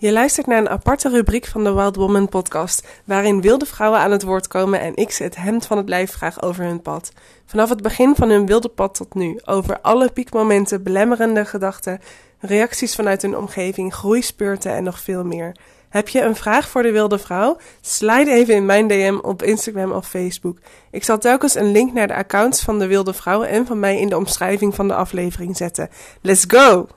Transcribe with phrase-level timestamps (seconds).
[0.00, 4.10] Je luistert naar een aparte rubriek van de Wild Woman podcast, waarin wilde vrouwen aan
[4.10, 7.12] het woord komen en ik ze het hemd van het lijf vraag over hun pad.
[7.46, 12.00] Vanaf het begin van hun wilde pad tot nu, over alle piekmomenten, belemmerende gedachten,
[12.38, 15.56] reacties vanuit hun omgeving, groeispeurten en nog veel meer.
[15.88, 17.56] Heb je een vraag voor de wilde vrouw?
[17.80, 20.58] Slide even in mijn DM op Instagram of Facebook.
[20.90, 24.00] Ik zal telkens een link naar de accounts van de wilde vrouw en van mij
[24.00, 25.88] in de omschrijving van de aflevering zetten.
[26.20, 26.88] Let's go!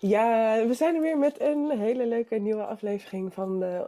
[0.00, 3.84] Ja, we zijn er weer met een hele leuke nieuwe aflevering van de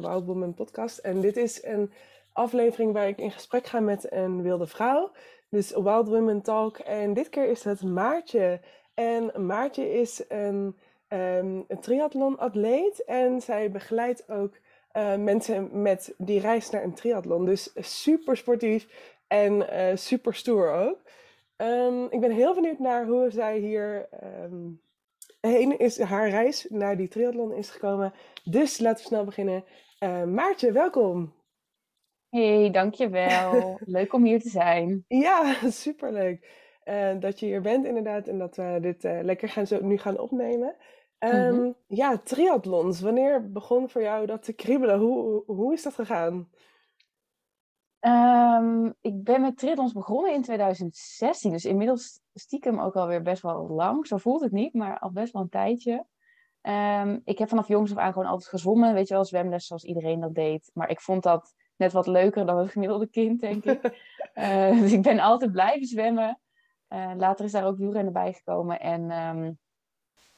[0.00, 0.98] Wild Woman podcast.
[0.98, 1.92] En dit is een
[2.32, 5.10] aflevering waar ik in gesprek ga met een wilde vrouw.
[5.48, 6.78] Dus Wild Women Talk.
[6.78, 8.60] En dit keer is het Maartje.
[8.94, 10.76] En Maartje is een,
[11.08, 12.92] um, een.
[13.06, 14.54] En zij begeleidt ook
[14.96, 17.44] uh, mensen met die reis naar een triathlon.
[17.44, 18.86] Dus super sportief
[19.26, 20.98] en uh, super stoer ook.
[21.56, 24.08] Um, ik ben heel benieuwd naar hoe zij hier
[24.42, 24.82] um,
[25.48, 28.12] heen is, haar reis naar die triathlon is gekomen.
[28.44, 29.64] Dus laten we snel beginnen.
[30.00, 31.34] Uh, Maartje, welkom.
[32.28, 33.78] Hey, dankjewel.
[33.84, 35.04] Leuk om hier te zijn.
[35.08, 36.62] Ja, superleuk.
[36.84, 39.98] Uh, dat je hier bent inderdaad en dat we dit uh, lekker gaan zo nu
[39.98, 40.76] gaan opnemen.
[41.18, 41.76] Um, mm -hmm.
[41.86, 43.00] Ja, triathlons.
[43.00, 44.98] Wanneer begon voor jou dat te kriebelen?
[44.98, 46.48] Hoe, hoe is dat gegaan?
[48.06, 51.50] Um, ik ben met triathlons begonnen in 2016.
[51.50, 54.06] Dus inmiddels stiekem ook alweer best wel lang.
[54.06, 56.06] Zo voelt het niet, maar al best wel een tijdje.
[56.62, 58.94] Um, ik heb vanaf jongs af aan gewoon altijd gezwommen.
[58.94, 60.70] Weet je wel, zwemles zoals iedereen dat deed.
[60.74, 63.84] Maar ik vond dat net wat leuker dan het gemiddelde kind, denk ik.
[64.34, 66.40] uh, dus ik ben altijd blijven zwemmen.
[66.88, 68.80] Uh, later is daar ook wielrennen bij gekomen.
[68.80, 69.58] En um,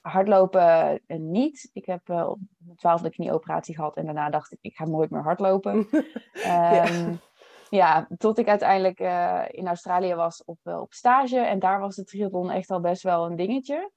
[0.01, 1.71] hardlopen uh, niet.
[1.73, 3.97] Ik heb op mijn twaalfde knieoperatie gehad.
[3.97, 5.89] En daarna dacht ik, ik ga nooit meer hardlopen.
[6.33, 6.85] ja.
[7.71, 11.39] Ja, tot ik uiteindelijk uh, in Australië was op, uh, op stage.
[11.39, 13.91] En daar was de triathlon echt al best wel een dingetje.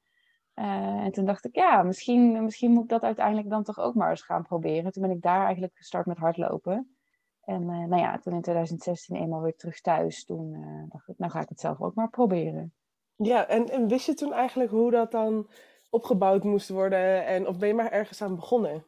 [0.55, 0.65] Uh,
[1.03, 4.09] en toen dacht ik, ja, misschien, misschien moet ik dat uiteindelijk dan toch ook maar
[4.09, 4.91] eens gaan proberen.
[4.91, 6.95] Toen ben ik daar eigenlijk gestart met hardlopen.
[7.43, 10.55] En nou ja, toen in 2016 eenmaal weer terug thuis, toen
[10.89, 12.73] dacht ik, nou ga ik het zelf ook maar proberen.
[13.15, 15.49] Ja, en, en wist je toen eigenlijk hoe dat dan
[15.89, 17.25] opgebouwd moest worden?
[17.25, 18.85] En, of ben je maar ergens aan begonnen?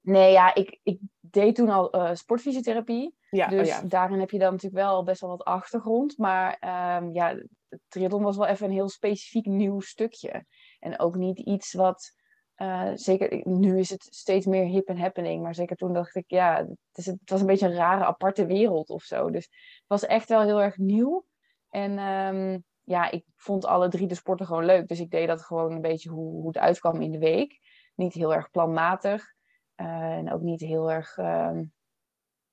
[0.00, 1.00] Nee, ja, ik, ik
[1.36, 3.16] deed toen al uh, sportfysiotherapie.
[3.30, 3.82] Ja, dus oh ja.
[3.82, 6.18] daarin heb je dan natuurlijk wel best wel wat achtergrond.
[6.18, 6.58] Maar
[6.98, 7.42] um, ja,
[7.88, 10.44] triathlon was wel even een heel specifiek nieuw stukje.
[10.80, 12.14] En ook niet iets wat...
[12.56, 15.42] Uh, zeker, nu is het steeds meer hip en happening.
[15.42, 18.46] Maar zeker toen dacht ik, ja, het, is, het was een beetje een rare, aparte
[18.46, 19.30] wereld of zo.
[19.30, 21.26] Dus het was echt wel heel erg nieuw.
[21.70, 24.88] En um, ja, ik vond alle drie de sporten gewoon leuk.
[24.88, 27.58] Dus ik deed dat gewoon een beetje hoe, hoe het uitkwam in de week.
[27.94, 29.34] Niet heel erg planmatig.
[29.76, 31.58] Uh, en ook niet heel erg uh,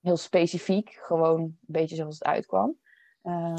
[0.00, 2.78] heel specifiek, gewoon een beetje zoals het uitkwam.
[3.22, 3.56] Um,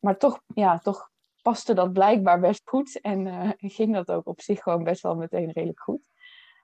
[0.00, 1.10] maar toch, ja, toch
[1.42, 5.14] paste dat blijkbaar best goed en uh, ging dat ook op zich gewoon best wel
[5.14, 6.00] meteen redelijk goed.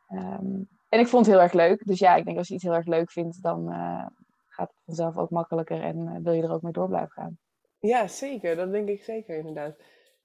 [0.08, 1.86] Um, en ik vond het heel erg leuk.
[1.86, 4.06] Dus ja, ik denk als je iets heel erg leuk vindt, dan uh,
[4.48, 7.38] gaat het vanzelf ook makkelijker en wil je er ook mee door blijven gaan.
[7.78, 8.56] Ja, zeker.
[8.56, 9.76] Dat denk ik zeker inderdaad.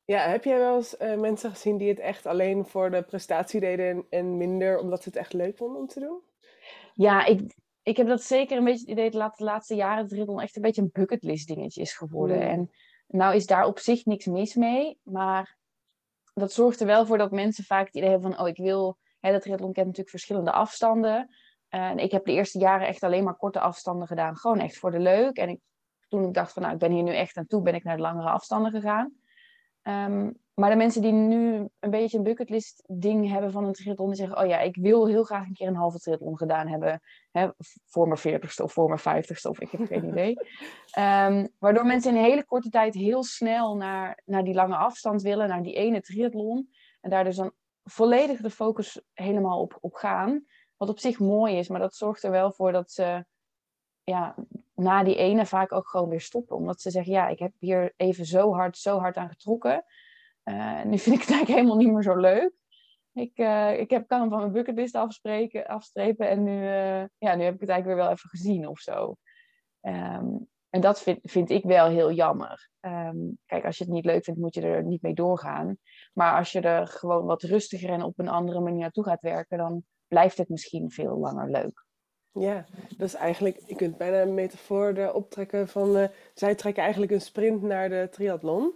[0.05, 3.59] Ja, heb jij wel eens uh, mensen gezien die het echt alleen voor de prestatie
[3.59, 6.21] deden en, en, minder omdat ze het echt leuk vonden om te doen?
[6.93, 10.41] Ja, ik, ik heb dat zeker een beetje het idee dat de laatste jaren triathlon
[10.41, 12.37] echt een beetje een bucketlist dingetje is geworden.
[12.37, 12.43] Mm.
[12.43, 12.71] En
[13.07, 15.57] nou is daar op zich niks mis mee, maar
[16.33, 18.97] dat zorgt er wel voor dat mensen vaak het idee hebben van, oh ik wil,
[19.19, 21.35] hè, dat triathlon kent natuurlijk verschillende afstanden.
[21.69, 24.91] En ik heb de eerste jaren echt alleen maar korte afstanden gedaan, gewoon echt voor
[24.91, 25.37] de leuk.
[25.37, 25.59] En ik,
[26.07, 27.95] toen ik dacht van, nou ik ben hier nu echt aan toe, ben ik naar
[27.95, 29.13] de langere afstanden gegaan.
[29.83, 34.07] Um, maar de mensen die nu een beetje een bucketlist ding hebben van een triathlon,
[34.07, 37.01] die zeggen, oh ja, ik wil heel graag een keer een halve triathlon gedaan hebben,
[37.31, 37.49] hè,
[37.85, 40.37] voor mijn veertigste of voor mijn vijftigste, of ik heb geen idee.
[40.99, 45.21] Um, waardoor mensen in een hele korte tijd heel snel naar, naar die lange afstand
[45.21, 46.69] willen, naar die ene triathlon.
[47.01, 47.51] En daar dus dan
[47.83, 50.45] volledig de focus helemaal op, op gaan.
[50.77, 53.25] Wat op zich mooi is, maar dat zorgt er wel voor dat ze
[54.03, 54.35] ja,
[54.75, 56.55] na die ene vaak ook gewoon weer stoppen.
[56.55, 59.85] Omdat ze zeggen, ja, ik heb hier even zo hard, zo hard aan getrokken.
[60.43, 62.51] Uh, nu vind ik het eigenlijk helemaal niet meer zo leuk.
[63.13, 67.35] Ik, uh, ik heb, kan hem van mijn bucketlist afspreken, afstrepen en nu, uh, ja,
[67.35, 69.15] nu heb ik het eigenlijk weer wel even gezien of zo.
[69.81, 72.69] Um, en dat vind, vind ik wel heel jammer.
[72.81, 75.77] Um, kijk, als je het niet leuk vindt, moet je er niet mee doorgaan.
[76.13, 79.57] Maar als je er gewoon wat rustiger en op een andere manier naartoe gaat werken,
[79.57, 81.85] dan blijft het misschien veel langer leuk.
[82.33, 82.65] Ja,
[82.97, 87.11] dat is eigenlijk, je kunt bijna een metafoor erop trekken van, uh, zij trekken eigenlijk
[87.11, 88.75] een sprint naar de triathlon.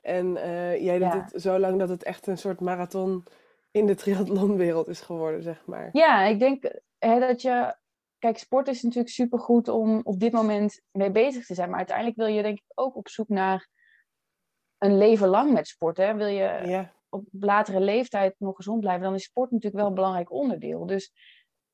[0.00, 1.28] En uh, jij doet ja.
[1.30, 3.24] het zo lang dat het echt een soort marathon
[3.70, 5.88] in de triathlonwereld is geworden, zeg maar.
[5.92, 7.76] Ja, ik denk hè, dat je...
[8.18, 11.68] Kijk, sport is natuurlijk supergoed om op dit moment mee bezig te zijn.
[11.68, 13.68] Maar uiteindelijk wil je denk ik ook op zoek naar
[14.78, 15.96] een leven lang met sport.
[15.96, 16.14] Hè?
[16.14, 16.92] Wil je ja.
[17.08, 20.86] op latere leeftijd nog gezond blijven, dan is sport natuurlijk wel een belangrijk onderdeel.
[20.86, 21.12] Dus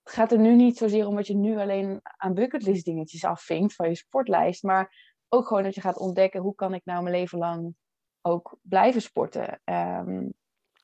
[0.03, 3.75] het gaat er nu niet zozeer om dat je nu alleen aan bucketlist dingetjes afvinkt
[3.75, 7.15] van je sportlijst, maar ook gewoon dat je gaat ontdekken hoe kan ik nou mijn
[7.15, 7.75] leven lang
[8.21, 9.61] ook blijven sporten.
[9.65, 10.29] Ehm,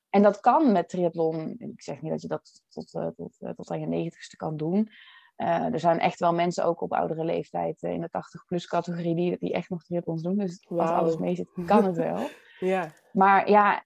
[0.09, 1.55] en dat kan met triathlon.
[1.57, 4.57] Ik zeg niet dat je dat tot, uh, tot, uh, tot aan je negentigste kan
[4.57, 4.89] doen.
[5.37, 9.37] Uh, er zijn echt wel mensen ook op oudere leeftijd in de 80-plus categorie die,
[9.37, 10.37] die echt nog triathlons doen.
[10.37, 10.79] Dus wow.
[10.79, 12.29] als alles mee zit, kan het wel.
[12.59, 12.91] ja.
[13.11, 13.85] Maar ja,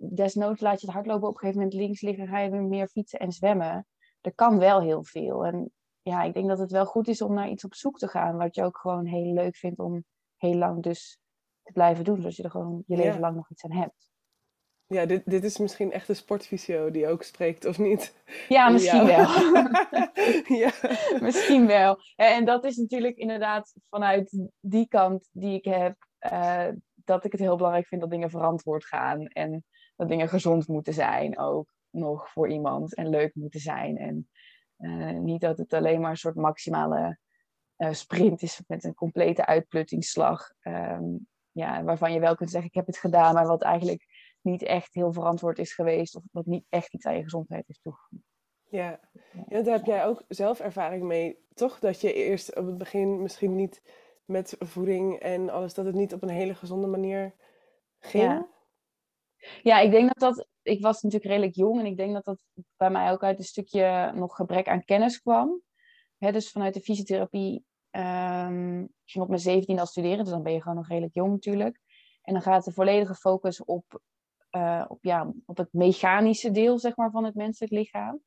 [0.00, 2.88] desnoods laat je het hardlopen op een gegeven moment links liggen, ga je weer meer
[2.88, 3.86] fietsen en zwemmen.
[4.22, 5.46] Er kan wel heel veel.
[5.46, 5.72] En
[6.02, 8.36] ja, ik denk dat het wel goed is om naar iets op zoek te gaan,
[8.36, 10.04] wat je ook gewoon heel leuk vindt om
[10.36, 11.18] heel lang dus
[11.62, 14.10] te blijven doen, zodat je er gewoon je leven lang nog iets aan hebt.
[14.86, 18.22] Ja, dit, dit is misschien echt een sportvisio die ook spreekt, of niet?
[18.48, 19.26] Ja, misschien wel.
[20.58, 20.70] ja.
[21.20, 21.98] misschien wel.
[22.16, 25.96] En dat is natuurlijk inderdaad vanuit die kant die ik heb,
[26.32, 29.26] uh, dat ik het heel belangrijk vind dat dingen verantwoord gaan.
[29.26, 29.64] En
[29.96, 33.98] dat dingen gezond moeten zijn ook nog voor iemand en leuk moeten zijn.
[33.98, 34.28] En
[34.78, 37.18] uh, niet dat het alleen maar een soort maximale
[37.76, 40.52] uh, sprint is met een complete uitpluttingsslag.
[40.62, 44.06] Um, ja, waarvan je wel kunt zeggen, ik heb het gedaan, maar wat eigenlijk
[44.40, 47.80] niet echt heel verantwoord is geweest of wat niet echt iets aan je gezondheid is
[47.80, 48.24] toegevoegd.
[48.68, 49.00] Ja.
[49.48, 51.78] ja, daar heb jij ook zelf ervaring mee, toch?
[51.78, 53.82] Dat je eerst op het begin misschien niet
[54.24, 57.34] met voeding en alles, dat het niet op een hele gezonde manier
[57.98, 58.24] ging?
[58.24, 58.48] Ja,
[59.62, 62.42] ja ik denk dat dat, ik was natuurlijk redelijk jong en ik denk dat dat
[62.76, 65.62] bij mij ook uit een stukje nog gebrek aan kennis kwam.
[66.18, 70.62] Dus vanuit de fysiotherapie um, ging op mijn 17 al studeren, dus dan ben je
[70.62, 71.80] gewoon nog redelijk jong natuurlijk.
[72.22, 74.00] En dan gaat de volledige focus op
[74.56, 78.20] uh, op, ja, op het mechanische deel zeg maar, van het menselijk lichaam.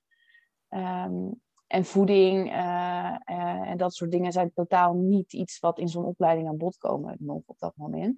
[0.70, 5.88] Um, en voeding uh, uh, en dat soort dingen zijn totaal niet iets wat in
[5.88, 8.18] zo'n opleiding aan bod komen nog op dat moment.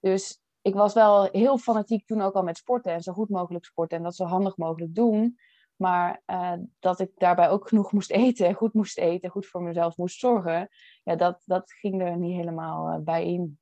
[0.00, 3.64] Dus ik was wel heel fanatiek toen ook al met sporten en zo goed mogelijk
[3.64, 5.38] sporten en dat zo handig mogelijk doen.
[5.76, 9.96] Maar uh, dat ik daarbij ook genoeg moest eten, goed moest eten, goed voor mezelf
[9.96, 10.68] moest zorgen,
[11.02, 13.58] ja, dat, dat ging er niet helemaal bij in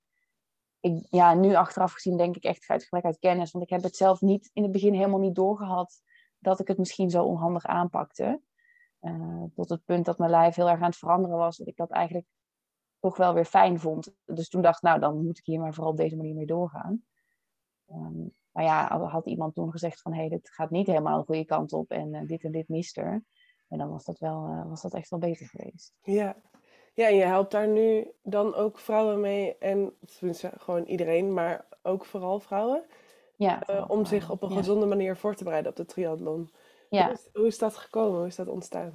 [0.83, 3.51] ik, ja, nu achteraf gezien denk ik echt uit gebrek uit kennis.
[3.51, 6.03] Want ik heb het zelf niet in het begin helemaal niet doorgehad
[6.39, 8.41] dat ik het misschien zo onhandig aanpakte.
[9.01, 11.57] Uh, tot het punt dat mijn lijf heel erg aan het veranderen was.
[11.57, 12.27] Dat ik dat eigenlijk
[13.03, 14.15] toch wel weer fijn vond.
[14.25, 16.47] Dus toen dacht ik, nou dan moet ik hier maar vooral op deze manier mee
[16.47, 17.05] doorgaan.
[17.91, 21.25] Um, maar ja, had iemand toen gezegd van hé, hey, dit gaat niet helemaal de
[21.25, 23.25] goede kant op en uh, dit en dit mist er.
[23.69, 25.95] En dan was dat, wel, uh, was dat echt wel beter geweest.
[26.03, 26.37] Ja,
[26.95, 31.67] ja, en je helpt daar nu dan ook vrouwen mee en tenminste gewoon iedereen, maar
[31.83, 32.85] ook vooral vrouwen.
[33.37, 36.51] Ja, uh, om zich op een gezonde manier voor te bereiden op de triathlon.
[36.89, 37.05] Ja.
[37.05, 38.19] Hoe, is, hoe is dat gekomen?
[38.19, 38.93] Hoe is dat ontstaan?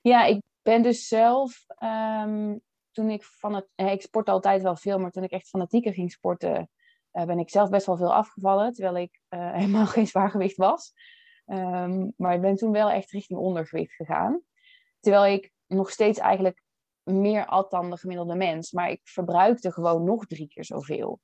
[0.00, 2.60] Ja, ik ben dus zelf, um,
[2.90, 5.92] toen ik van het, eh, ik sport altijd wel veel, maar toen ik echt fanatieker
[5.92, 6.70] ging sporten,
[7.12, 10.92] uh, ben ik zelf best wel veel afgevallen, terwijl ik uh, helemaal geen zwaargewicht was.
[11.46, 14.40] Um, maar ik ben toen wel echt richting ondergewicht gegaan.
[15.00, 16.62] Terwijl ik nog steeds eigenlijk
[17.02, 18.72] meer at dan de gemiddelde mens.
[18.72, 21.20] Maar ik verbruikte gewoon nog drie keer zoveel.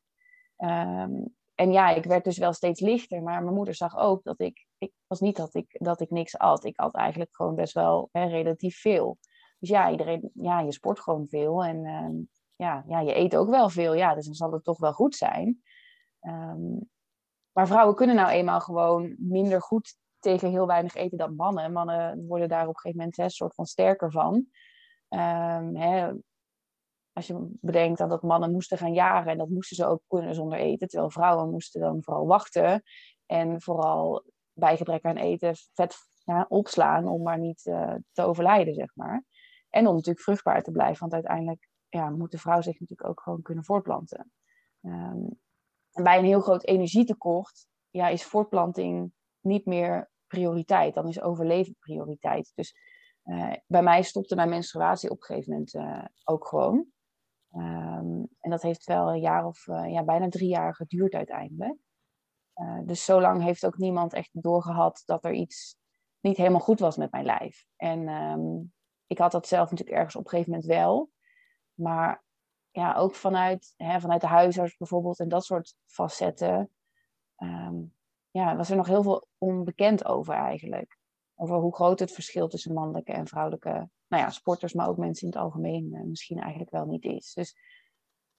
[0.57, 3.23] Um, en ja, ik werd dus wel steeds lichter.
[3.23, 4.67] Maar mijn moeder zag ook dat ik...
[4.79, 6.65] Ik was niet dat ik, dat ik niks at.
[6.65, 9.19] Ik at eigenlijk gewoon best wel hè, relatief veel.
[9.58, 10.31] Dus ja, iedereen...
[10.35, 11.64] Ja, je sport gewoon veel.
[11.64, 12.25] En uh,
[12.56, 13.94] ja, ja, je eet ook wel veel.
[13.94, 15.62] Ja, dus dan zal het toch wel goed zijn.
[16.20, 16.91] Um,
[17.53, 21.72] maar vrouwen kunnen nou eenmaal gewoon minder goed tegen heel weinig eten dan mannen.
[21.72, 24.34] Mannen worden daar op een gegeven moment een soort van sterker van.
[25.08, 26.13] Um, hè,
[27.13, 30.58] als je bedenkt dat mannen moesten gaan jagen en dat moesten ze ook kunnen zonder
[30.58, 32.82] eten, terwijl vrouwen moesten dan vooral wachten
[33.27, 38.75] en vooral bij gebrek aan eten vet ja, opslaan om maar niet uh, te overlijden,
[38.75, 39.25] zeg maar.
[39.70, 43.20] En om natuurlijk vruchtbaar te blijven, want uiteindelijk ja, moet de vrouw zich natuurlijk ook
[43.20, 44.32] gewoon kunnen voortplanten.
[44.81, 45.41] Um,
[45.93, 51.77] en bij een heel groot energietekort ja, is voortplanting niet meer prioriteit, dan is overleven
[51.79, 52.53] prioriteit.
[52.55, 52.75] Dus
[53.25, 56.87] uh, bij mij stopte mijn menstruatie op een gegeven moment uh, ook gewoon.
[57.51, 61.77] Um, en dat heeft wel een jaar of uh, ja, bijna drie jaar geduurd uiteindelijk.
[62.85, 65.77] dus zo lang heeft ook niemand echt doorgehad dat er iets
[66.20, 67.65] niet helemaal goed was met mijn lijf.
[67.77, 68.73] En um,
[69.06, 71.10] ik had dat zelf natuurlijk ergens op een gegeven moment wel.
[71.75, 72.25] Maar
[72.70, 76.70] ja, ook vanuit, hè, vanuit de huisarts bijvoorbeeld en dat soort facetten.
[77.36, 77.94] Um,
[78.31, 80.98] ja, was er nog heel veel onbekend over eigenlijk
[81.36, 85.27] over hoe groot het verschil tussen mannelijke en vrouwelijke nou ja, sporters, maar ook mensen
[85.27, 87.32] in het algemeen uh, misschien eigenlijk wel niet is.
[87.34, 87.56] Dus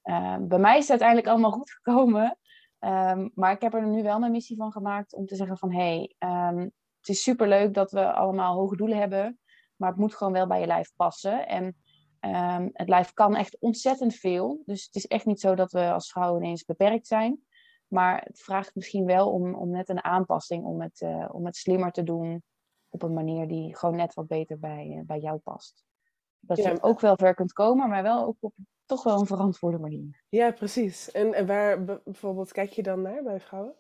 [0.03, 2.38] uh, bij mij is het uiteindelijk allemaal goed gekomen.
[2.79, 5.71] Um, maar ik heb er nu wel mijn missie van gemaakt om te zeggen van
[5.71, 9.39] hé, hey, het is superleuk dat we allemaal hoge doelen hebben,
[9.77, 11.48] maar het moet gewoon wel bij je lijf passen.
[11.48, 11.75] En
[12.22, 14.62] um, het lijf kan echt ontzettend veel.
[14.65, 17.39] Dus het is echt niet zo dat we als vrouwen ineens beperkt zijn.
[17.88, 21.55] Maar het vraagt misschien wel om, om net een aanpassing, om het, uh, om het
[21.55, 22.43] slimmer te doen
[22.89, 25.86] op een manier die gewoon net wat beter bij, uh, bij jou past.
[26.39, 28.53] Dat je ook wel ver kunt komen, maar wel ook op
[28.86, 30.24] toch wel een verantwoorde manier.
[30.29, 31.12] Ja, precies.
[31.12, 33.74] En, en waar bijvoorbeeld kijk je dan naar bij vrouwen?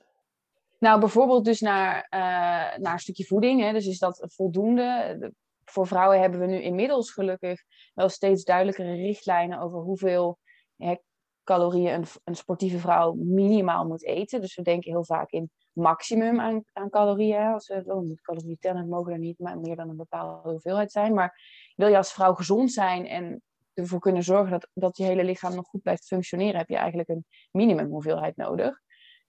[0.79, 3.61] Nou, bijvoorbeeld dus naar, uh, naar een stukje voeding.
[3.61, 3.71] Hè.
[3.71, 5.33] Dus is dat voldoende?
[5.69, 10.39] Voor vrouwen hebben we nu inmiddels gelukkig wel steeds duidelijkere richtlijnen over hoeveel
[10.75, 10.95] hè,
[11.43, 14.41] calorieën een, een, sportieve vrouw minimaal moet eten.
[14.41, 17.53] Dus we denken heel vaak in maximum aan, aan calorieën.
[17.53, 21.13] Als we oh, calorieën tellen, mogen er niet maar meer dan een bepaalde hoeveelheid zijn.
[21.13, 21.41] Maar
[21.75, 23.41] wil je als vrouw gezond zijn en
[23.73, 27.09] ervoor kunnen zorgen dat, dat je hele lichaam nog goed blijft functioneren, heb je eigenlijk
[27.09, 28.79] een minimum hoeveelheid nodig.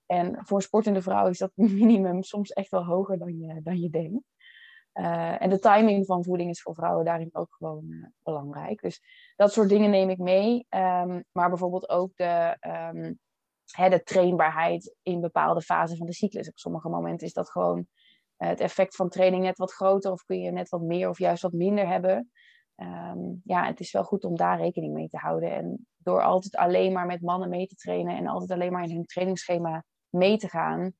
[0.06, 3.90] En voor sportende vrouw is dat minimum soms echt wel hoger dan je, dan je
[3.90, 4.24] denkt.
[4.94, 8.80] Uh, en de timing van voeding is voor vrouwen daarin ook gewoon uh, belangrijk.
[8.80, 9.00] Dus
[9.36, 10.66] dat soort dingen neem ik mee.
[10.68, 12.56] Um, maar bijvoorbeeld ook de,
[12.94, 13.18] um,
[13.70, 16.48] hè, de trainbaarheid in bepaalde fasen van de cyclus.
[16.48, 20.24] Op sommige momenten is dat gewoon uh, het effect van training net wat groter, of
[20.24, 22.30] kun je net wat meer of juist wat minder hebben.
[22.76, 25.52] Um, ja, het is wel goed om daar rekening mee te houden.
[25.52, 28.94] En door altijd alleen maar met mannen mee te trainen en altijd alleen maar in
[28.94, 30.92] hun trainingsschema mee te gaan,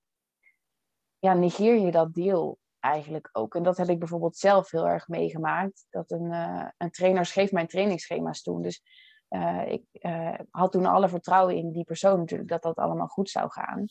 [1.19, 3.55] ja, negeer je dat deel eigenlijk ook.
[3.55, 5.87] En dat heb ik bijvoorbeeld zelf heel erg meegemaakt.
[5.91, 8.63] Dat een, uh, een trainer schreef mijn trainingsschema's toen.
[8.63, 8.83] Dus
[9.31, 13.31] uh, ik uh, had toen alle vertrouwen in die persoon natuurlijk dat dat allemaal goed
[13.31, 13.87] zou gaan.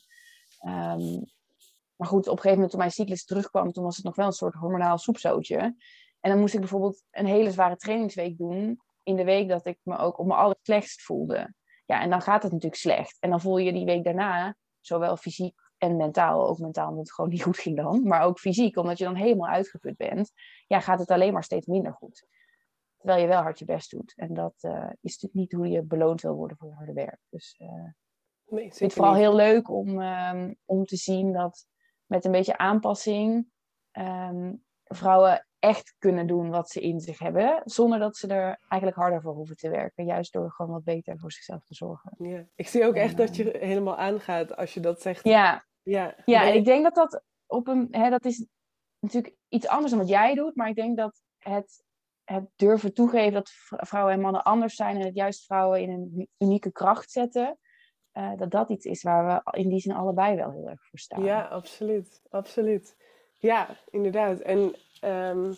[1.00, 1.24] Um,
[1.96, 4.26] maar goed, op een gegeven moment toen mijn cyclus terugkwam, toen was het nog wel
[4.26, 5.58] een soort hormonaal soepzootje.
[6.20, 8.82] En dan moest ik bijvoorbeeld een hele zware trainingsweek doen.
[9.04, 11.54] In de week dat ik me ook op mijn allerslechtst voelde.
[11.86, 13.18] Ja, en dan gaat het natuurlijk slecht.
[13.20, 17.14] En dan voel je die week daarna, zowel fysiek en mentaal, ook mentaal omdat het
[17.14, 20.32] gewoon niet goed ging dan, maar ook fysiek, omdat je dan helemaal uitgeput bent,
[20.68, 22.28] ja, gaat het alleen maar steeds minder goed.
[22.98, 24.14] Terwijl je wel hard je best doet.
[24.16, 27.20] En dat uh, is natuurlijk niet hoe je beloond wil worden voor je harde werk.
[27.30, 27.68] Dus uh,
[28.46, 29.22] nee, ik vind het vooral niet.
[29.22, 31.66] heel leuk om, um, om te zien dat
[32.06, 33.48] met een beetje aanpassing
[33.92, 39.02] um, vrouwen echt kunnen doen wat ze in zich hebben, zonder dat ze er eigenlijk
[39.02, 40.06] harder voor hoeven te werken.
[40.06, 42.12] Juist door gewoon wat beter voor zichzelf te zorgen.
[42.18, 45.24] Ja, ik zie ook en, echt dat je helemaal aangaat als je dat zegt.
[45.24, 48.46] Ja, ja, ja en ik denk dat dat op een, hè, dat is
[49.00, 51.84] natuurlijk iets anders dan wat jij doet, maar ik denk dat het,
[52.24, 56.28] het durven toegeven dat vrouwen en mannen anders zijn en het juist vrouwen in een
[56.38, 57.58] unieke kracht zetten,
[58.14, 61.00] uh, dat dat iets is waar we in die zin allebei wel heel erg voor
[61.00, 61.24] staan.
[61.24, 62.96] Ja, absoluut, absoluut.
[63.38, 64.40] Ja, inderdaad.
[64.40, 65.56] En um,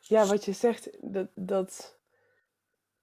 [0.00, 1.98] ja, wat je zegt, dat, dat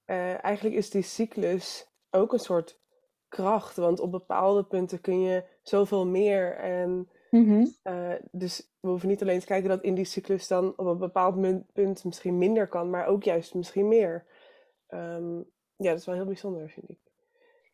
[0.06, 2.80] uh, eigenlijk is die cyclus ook een soort
[3.32, 3.76] kracht.
[3.76, 6.56] Want op bepaalde punten kun je zoveel meer.
[6.56, 7.74] En mm-hmm.
[7.84, 10.98] uh, dus we hoeven niet alleen te kijken dat in die cyclus dan op een
[10.98, 14.26] bepaald punt misschien minder kan, maar ook juist misschien meer.
[14.88, 16.98] Um, ja, dat is wel heel bijzonder, vind ik.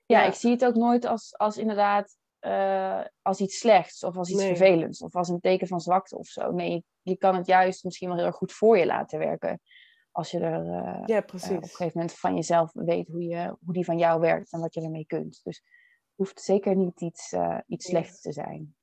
[0.07, 4.17] Ja, ja, ik zie het ook nooit als, als inderdaad uh, als iets slechts of
[4.17, 4.57] als iets nee.
[4.57, 6.51] vervelends of als een teken van zwakte of zo.
[6.53, 9.61] Nee, je kan het juist misschien wel heel erg goed voor je laten werken.
[10.19, 11.51] Als je er uh, ja, precies.
[11.51, 14.53] Uh, op een gegeven moment van jezelf weet hoe, je, hoe die van jou werkt
[14.53, 15.41] en wat je ermee kunt.
[15.43, 17.35] Dus het hoeft zeker niet iets,
[17.67, 18.75] iets slechts te zijn.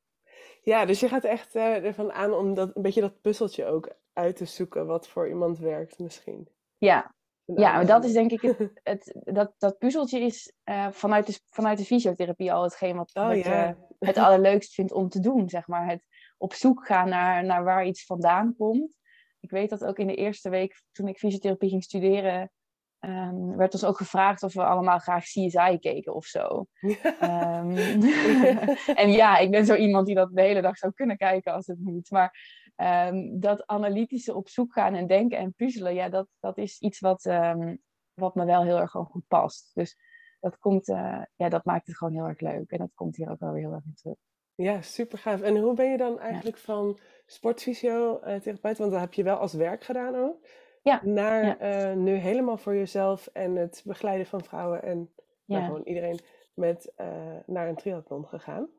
[0.62, 4.36] Ja, dus je gaat echt ervan aan om dat, een beetje dat puzzeltje ook uit
[4.36, 6.50] te zoeken wat voor iemand werkt misschien.
[6.78, 7.16] Ja,
[7.46, 11.40] ja, maar dat is denk ik het, het dat, dat puzzeltje is uh, vanuit, de,
[11.46, 15.50] vanuit de fysiotherapie al hetgeen wat, oh, wat je het allerleukst vindt om te doen,
[15.50, 15.88] zeg maar.
[15.88, 16.04] Het
[16.38, 18.98] op zoek gaan naar, naar waar iets vandaan komt.
[19.46, 22.52] Ik weet dat ook in de eerste week toen ik fysiotherapie ging studeren,
[23.00, 26.68] um, werd ons ook gevraagd of we allemaal graag CSI keken of zo.
[27.22, 27.76] um,
[29.04, 31.68] en ja, ik ben zo iemand die dat de hele dag zou kunnen kijken als
[31.68, 32.12] het moet.
[32.12, 32.38] Maar
[32.76, 37.00] um, dat analytische op zoek gaan en denken en puzzelen, ja, dat, dat is iets
[37.00, 37.24] wat,
[38.14, 39.72] wat me wel heel erg gewoon goed past.
[39.74, 39.98] Dus
[40.40, 42.72] dat, komt, uh, ja, dat maakt het gewoon heel erg leuk.
[42.72, 44.18] En dat komt hier ook wel weer heel erg in terug.
[44.56, 45.42] Ja, super gaaf.
[45.42, 46.64] En hoe ben je dan eigenlijk ja.
[46.64, 50.48] van sportfysiotherapeut, want dat heb je wel als werk gedaan ook,
[50.82, 51.02] ja.
[51.04, 51.90] naar ja.
[51.92, 55.14] Uh, nu helemaal voor jezelf en het begeleiden van vrouwen en
[55.46, 56.20] nou, gewoon iedereen
[56.54, 57.08] met, uh,
[57.46, 58.70] naar een triathlon gegaan?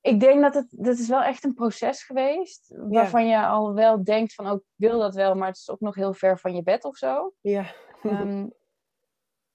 [0.00, 2.74] ik denk dat het, dat is wel echt een proces geweest.
[2.76, 5.80] Waarvan je al wel denkt van, oh, ik wil dat wel, maar het is ook
[5.80, 7.32] nog heel ver van je bed of zo.
[7.40, 7.64] Ja.
[8.02, 8.52] um,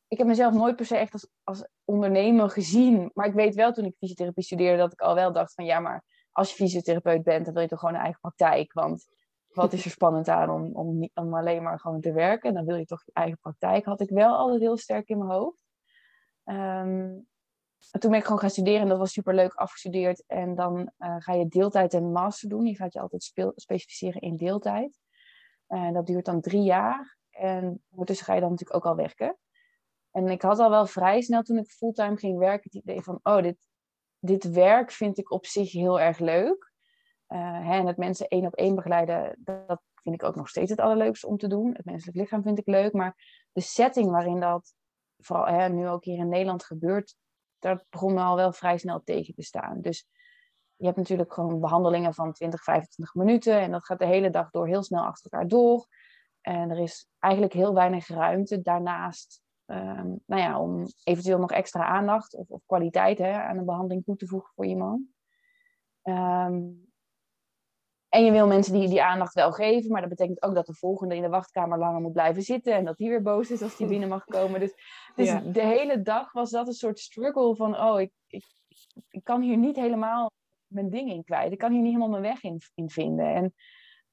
[0.08, 3.12] ik heb mezelf nooit per se echt als, als ondernemer gezien.
[3.14, 5.80] Maar ik weet wel toen ik fysiotherapie studeerde dat ik al wel dacht van, ja,
[5.80, 8.74] maar als je fysiotherapeut bent, dan wil je toch gewoon een eigen praktijk.
[8.74, 9.08] Want
[9.48, 12.54] wat is er spannend aan om, om, om alleen maar gewoon te werken?
[12.54, 13.86] Dan wil je toch je eigen praktijk.
[13.86, 15.64] Had ik wel altijd heel sterk in mijn hoofd.
[16.44, 17.28] Um,
[18.00, 20.24] toen ben ik gewoon gaan studeren en dat was super leuk afgestudeerd.
[20.28, 22.66] En dan uh, ga je deeltijd en master doen.
[22.66, 25.00] Je gaat je altijd specificeren in deeltijd.
[25.68, 27.18] En dat duurt dan drie jaar.
[27.30, 29.38] En ondertussen ga je dan natuurlijk ook al werken.
[30.16, 33.20] En ik had al wel vrij snel toen ik fulltime ging werken het idee van,
[33.24, 33.58] oh, dit,
[34.20, 36.72] dit werk vind ik op zich heel erg leuk.
[37.28, 40.70] Uh, hè, en het mensen één op één begeleiden, dat vind ik ook nog steeds
[40.70, 41.74] het allerleukste om te doen.
[41.76, 43.16] Het menselijk lichaam vind ik leuk, maar
[43.52, 44.74] de setting waarin dat
[45.18, 47.16] vooral hè, nu ook hier in Nederland gebeurt,
[47.60, 49.82] dat begon me al wel vrij snel tegen te staan.
[49.82, 50.08] Dus
[50.76, 54.50] je hebt natuurlijk gewoon behandelingen van 20, 25 minuten en dat gaat de hele dag
[54.50, 55.88] door heel snel achter elkaar door.
[56.42, 61.86] En er is eigenlijk heel weinig ruimte daarnaast um, nou ja, om eventueel nog extra
[61.86, 65.02] aandacht of, of kwaliteit hè, aan een behandeling toe te voegen voor iemand.
[66.04, 66.84] Um,
[68.10, 70.74] en je wil mensen die die aandacht wel geven, maar dat betekent ook dat de
[70.74, 73.78] volgende in de wachtkamer langer moet blijven zitten en dat die weer boos is als
[73.78, 74.60] die binnen mag komen.
[74.60, 74.74] Dus,
[75.16, 78.44] dus de hele dag was dat een soort struggle van, oh, ik, ik,
[79.10, 80.32] ik kan hier niet helemaal
[80.68, 81.52] mijn ding in kwijt.
[81.52, 83.34] Ik kan hier niet helemaal mijn weg in, in vinden.
[83.34, 83.54] En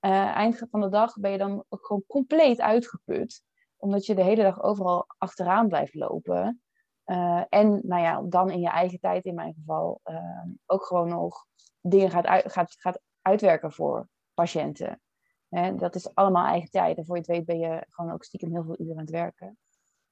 [0.01, 3.43] uh, eind van de dag ben je dan ook gewoon compleet uitgeput,
[3.83, 6.63] omdat je de hele dag overal achteraan blijft lopen.
[7.07, 11.09] Uh, en nou ja, dan in je eigen tijd, in mijn geval, uh, ook gewoon
[11.09, 11.47] nog
[11.81, 15.01] dingen gaat, uit, gaat, gaat uitwerken voor patiënten.
[15.49, 16.97] En dat is allemaal eigen tijd.
[16.97, 19.11] En voor je het weet ben je gewoon ook stiekem heel veel uren aan het
[19.11, 19.59] werken.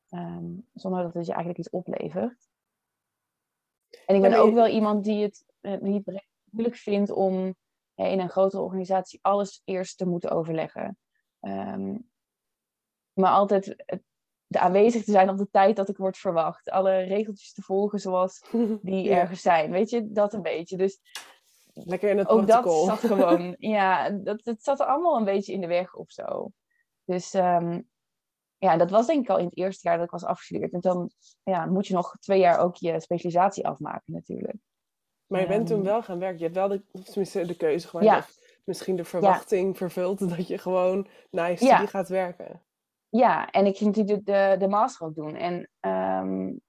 [0.09, 2.49] Ehm, zonder dat het je eigenlijk iets oplevert.
[4.07, 7.55] En ik ben ook wel iemand die het uh, niet moeilijk vindt om
[7.95, 10.99] in een grotere organisatie alles eerst te moeten overleggen.
[11.41, 11.97] Ehm,
[13.13, 13.85] maar altijd
[14.47, 16.71] de aanwezig te zijn op de tijd dat ik word verwacht.
[16.71, 18.47] Alle regeltjes te volgen zoals
[18.83, 19.71] die ergens zijn.
[19.71, 20.77] Weet je, dat een beetje.
[20.77, 21.01] Dus
[21.73, 22.87] Lekker in het ook protocol.
[22.87, 26.11] dat zat gewoon, ja, dat, het zat er allemaal een beetje in de weg of
[26.11, 26.51] zo.
[27.05, 27.89] Dus um,
[28.57, 30.73] ja, dat was denk ik al in het eerste jaar dat ik was afgestudeerd.
[30.73, 31.11] En dan
[31.43, 34.59] ja, moet je nog twee jaar ook je specialisatie afmaken natuurlijk.
[35.27, 36.39] Maar je bent toen ehm, wel gaan werken.
[36.39, 38.09] Je hebt wel de, tenminste de keuze gemaakt.
[38.09, 38.19] Ja.
[38.19, 39.75] Of misschien de verwachting ja.
[39.75, 42.63] vervuld dat je gewoon na je studie gaat werken.
[43.11, 45.37] Ja, en ik ging natuurlijk de, de master ook doen.
[45.37, 46.61] En um,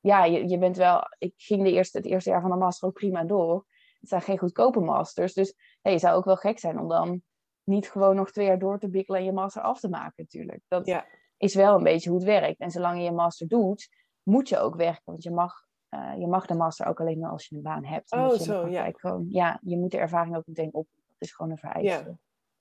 [0.00, 1.00] ja, je, je bent wel...
[1.18, 3.66] Ik ging de eerste, het eerste jaar van de master ook prima door.
[4.00, 5.34] Het zijn geen goedkope masters.
[5.34, 7.22] Dus je zou ook wel gek zijn om dan
[7.64, 10.62] niet gewoon nog twee jaar door te bikkelen en je master af te maken natuurlijk.
[10.68, 11.06] Dat ja.
[11.36, 12.60] is wel een beetje hoe het werkt.
[12.60, 13.88] En zolang je je master doet,
[14.22, 15.02] moet je ook werken.
[15.04, 17.84] Want je mag, uh, je mag de master ook alleen maar als je een baan
[17.84, 18.12] hebt.
[18.12, 18.90] Oh, zo, ja.
[18.92, 20.88] Gewoon, ja, je moet de ervaring ook meteen op.
[20.94, 22.18] Dat is gewoon een vereiste ja.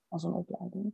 [0.07, 0.93] als een opleiding.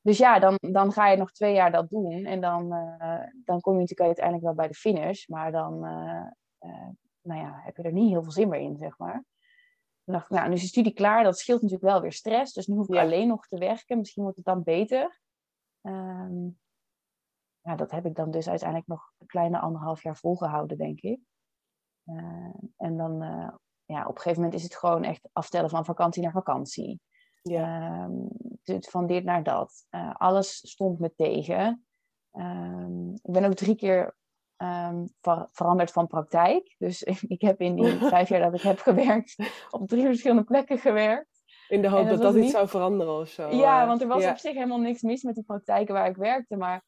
[0.00, 2.24] Dus ja, dan, dan ga je nog twee jaar dat doen.
[2.24, 5.26] En dan, uh, dan kom je natuurlijk uiteindelijk wel bij de finish.
[5.26, 6.26] Maar dan uh,
[7.22, 9.24] nou ja, heb je er niet heel veel zin meer in, zeg maar.
[10.04, 11.24] Dan dacht ik, nou, nu is de studie klaar.
[11.24, 12.52] Dat scheelt natuurlijk wel weer stress.
[12.52, 13.98] Dus nu hoef ik alleen nog te werken.
[13.98, 15.20] Misschien wordt het dan beter.
[15.82, 16.58] Um,
[17.60, 21.20] ja, dat heb ik dan dus uiteindelijk nog een kleine anderhalf jaar volgehouden, denk ik.
[22.76, 23.20] En dan,
[23.84, 27.00] ja, op een gegeven moment is het gewoon echt aftellen van vakantie naar vakantie.
[27.42, 28.04] Ja.
[28.04, 28.28] Um,
[28.80, 29.86] van dit naar dat.
[29.90, 31.86] Uh, alles stond me tegen.
[32.32, 34.16] Um, ik ben ook drie keer
[34.56, 36.74] um, ver veranderd van praktijk.
[36.78, 37.02] Dus
[37.36, 39.36] ik heb in die vijf jaar dat ik heb gewerkt,
[39.70, 41.42] op drie verschillende plekken gewerkt.
[41.68, 43.50] In de hoop dat dat, dat iets zou veranderen of zo.
[43.50, 46.56] Ja, want er was op zich helemaal niks mis met die praktijken waar ik werkte.
[46.56, 46.84] Maar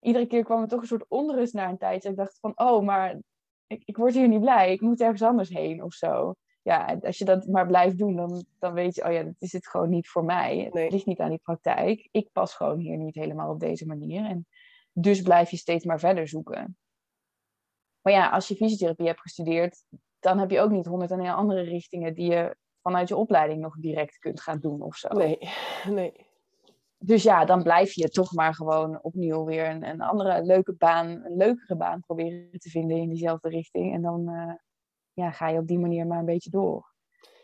[0.00, 2.08] iedere keer kwam er toch een soort onrust naar een tijdje.
[2.08, 3.20] Ik dacht van, oh, maar
[3.66, 4.72] ik, ik word hier niet blij.
[4.72, 6.34] Ik moet ergens anders heen of zo.
[6.62, 9.52] Ja, als je dat maar blijft doen, dan, dan weet je, oh ja, dat is
[9.52, 10.70] het gewoon niet voor mij.
[10.72, 12.08] Het ligt niet aan die praktijk.
[12.10, 14.24] Ik pas gewoon hier niet helemaal op deze manier.
[14.24, 14.46] En
[14.92, 16.76] dus blijf je steeds maar verder zoeken.
[18.00, 19.84] Maar ja, als je fysiotherapie hebt gestudeerd,
[20.18, 23.76] dan heb je ook niet honderd en andere richtingen die je vanuit je opleiding nog
[23.76, 25.08] direct kunt gaan doen of zo.
[25.08, 25.38] Nee,
[25.88, 26.28] nee.
[26.98, 31.06] Dus ja, dan blijf je toch maar gewoon opnieuw weer een, een andere leuke baan,
[31.06, 33.94] een leukere baan proberen te vinden in diezelfde richting.
[33.94, 34.52] En dan uh,
[35.20, 36.88] ja, ga je op die manier maar een beetje door.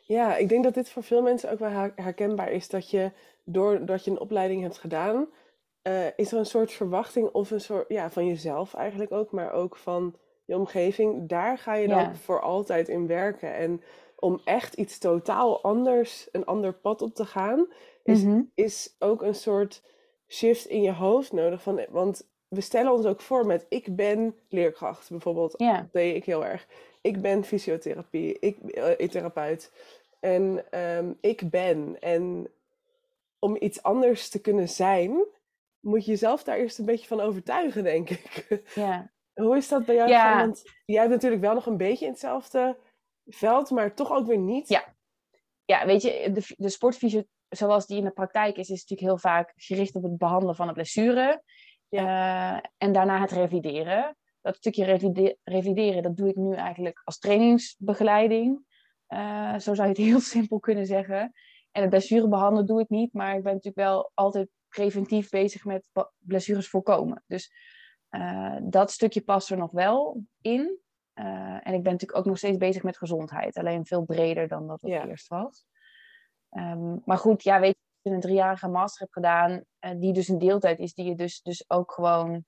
[0.03, 2.69] Ja, ik denk dat dit voor veel mensen ook wel herkenbaar is.
[2.69, 3.13] Dat je
[3.45, 5.27] doordat je een opleiding hebt gedaan,
[5.83, 9.53] uh, is er een soort verwachting of een soort ja, van jezelf eigenlijk ook, maar
[9.53, 13.55] ook van je omgeving, daar ga je dan voor altijd in werken.
[13.55, 13.83] En
[14.17, 17.67] om echt iets totaal anders, een ander pad op te gaan,
[18.03, 18.41] is, mhm.
[18.55, 19.83] is ook een soort
[20.29, 21.63] shift in je hoofd nodig.
[21.63, 25.55] Van, want we stellen ons ook voor met ik ben leerkracht bijvoorbeeld.
[25.57, 25.81] Ja.
[25.81, 26.67] Dat deed ik heel erg.
[27.07, 29.73] Ik ben fysiotherapie, ik uh, therapeut.
[30.21, 32.01] En um, ik ben.
[32.01, 32.51] En
[33.39, 35.25] om iets anders te kunnen zijn,
[35.81, 38.63] moet je jezelf daar eerst een beetje van overtuigen, denk ik.
[38.75, 39.11] Ja.
[39.35, 40.09] Hoe is dat bij jou?
[40.09, 40.39] Ja.
[40.39, 42.77] Want jij hebt natuurlijk wel nog een beetje in hetzelfde
[43.27, 44.69] veld, maar toch ook weer niet.
[44.69, 44.95] Ja,
[45.65, 49.19] ja weet je, de, de sportfysio zoals die in de praktijk is, is natuurlijk heel
[49.19, 51.43] vaak gericht op het behandelen van een blessure.
[51.89, 52.55] Ja.
[52.55, 54.17] Uh, en daarna het revideren.
[54.47, 58.65] Dat stukje revideren, revideren, dat doe ik nu eigenlijk als trainingsbegeleiding.
[59.09, 61.33] Uh, zo zou je het heel simpel kunnen zeggen.
[61.71, 65.65] En het blessure behandelen doe ik niet, maar ik ben natuurlijk wel altijd preventief bezig
[65.65, 67.25] met blessures voorkomen.
[67.27, 67.51] Dus
[68.09, 70.79] Eh, dat stukje past er nog wel in.
[71.13, 71.27] Eh,
[71.67, 73.57] en ik ben natuurlijk ook nog steeds bezig met gezondheid.
[73.57, 75.07] Alleen veel breder dan dat het Ja.
[75.07, 75.67] eerst was.
[76.51, 80.29] Ehm, maar goed, ja, weet je, je een driejarige master hebt gedaan, eh, die dus
[80.29, 82.45] een deeltijd is, die je dus, dus ook gewoon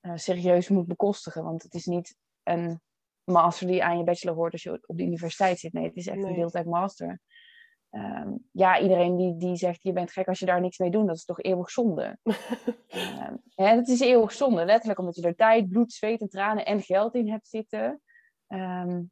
[0.00, 1.44] eh, serieus moet bekostigen.
[1.44, 2.80] Want het is niet een
[3.24, 5.72] master die aan je bachelor hoort als je op de universiteit zit.
[5.72, 6.26] Nee, het is echt Nee.
[6.30, 7.20] een deeltijd master.
[7.90, 11.06] Ehm, ja, iedereen die, die zegt je bent gek als je daar niks mee doet,
[11.06, 12.18] dat is toch eeuwig zonde.
[13.54, 16.82] Hè, het is eeuwig zonde, letterlijk omdat je er tijd, bloed, zweet en tranen en
[16.82, 18.00] geld in hebt zitten.
[18.46, 19.02] Ehm,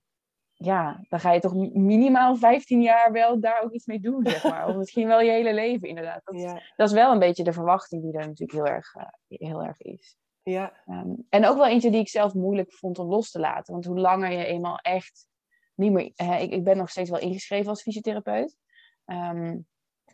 [0.53, 4.27] ja, dan ga je toch mi- minimaal 15 jaar wel daar ook iets mee doen,
[4.27, 4.69] zeg maar.
[4.69, 6.21] Of misschien wel je hele leven, inderdaad.
[6.25, 9.07] Dat, Ja, dat is wel een beetje de verwachting die er natuurlijk heel erg, eh,
[9.29, 10.17] heel erg is.
[10.51, 13.73] Ja, Ehm, en ook wel eentje die ik zelf moeilijk vond om los te laten.
[13.73, 15.27] Want hoe langer je eenmaal echt
[15.75, 16.13] niet meer...
[16.15, 18.57] hè, ik, ik ben nog steeds wel ingeschreven als fysiotherapeut.
[19.05, 19.59] Ehm,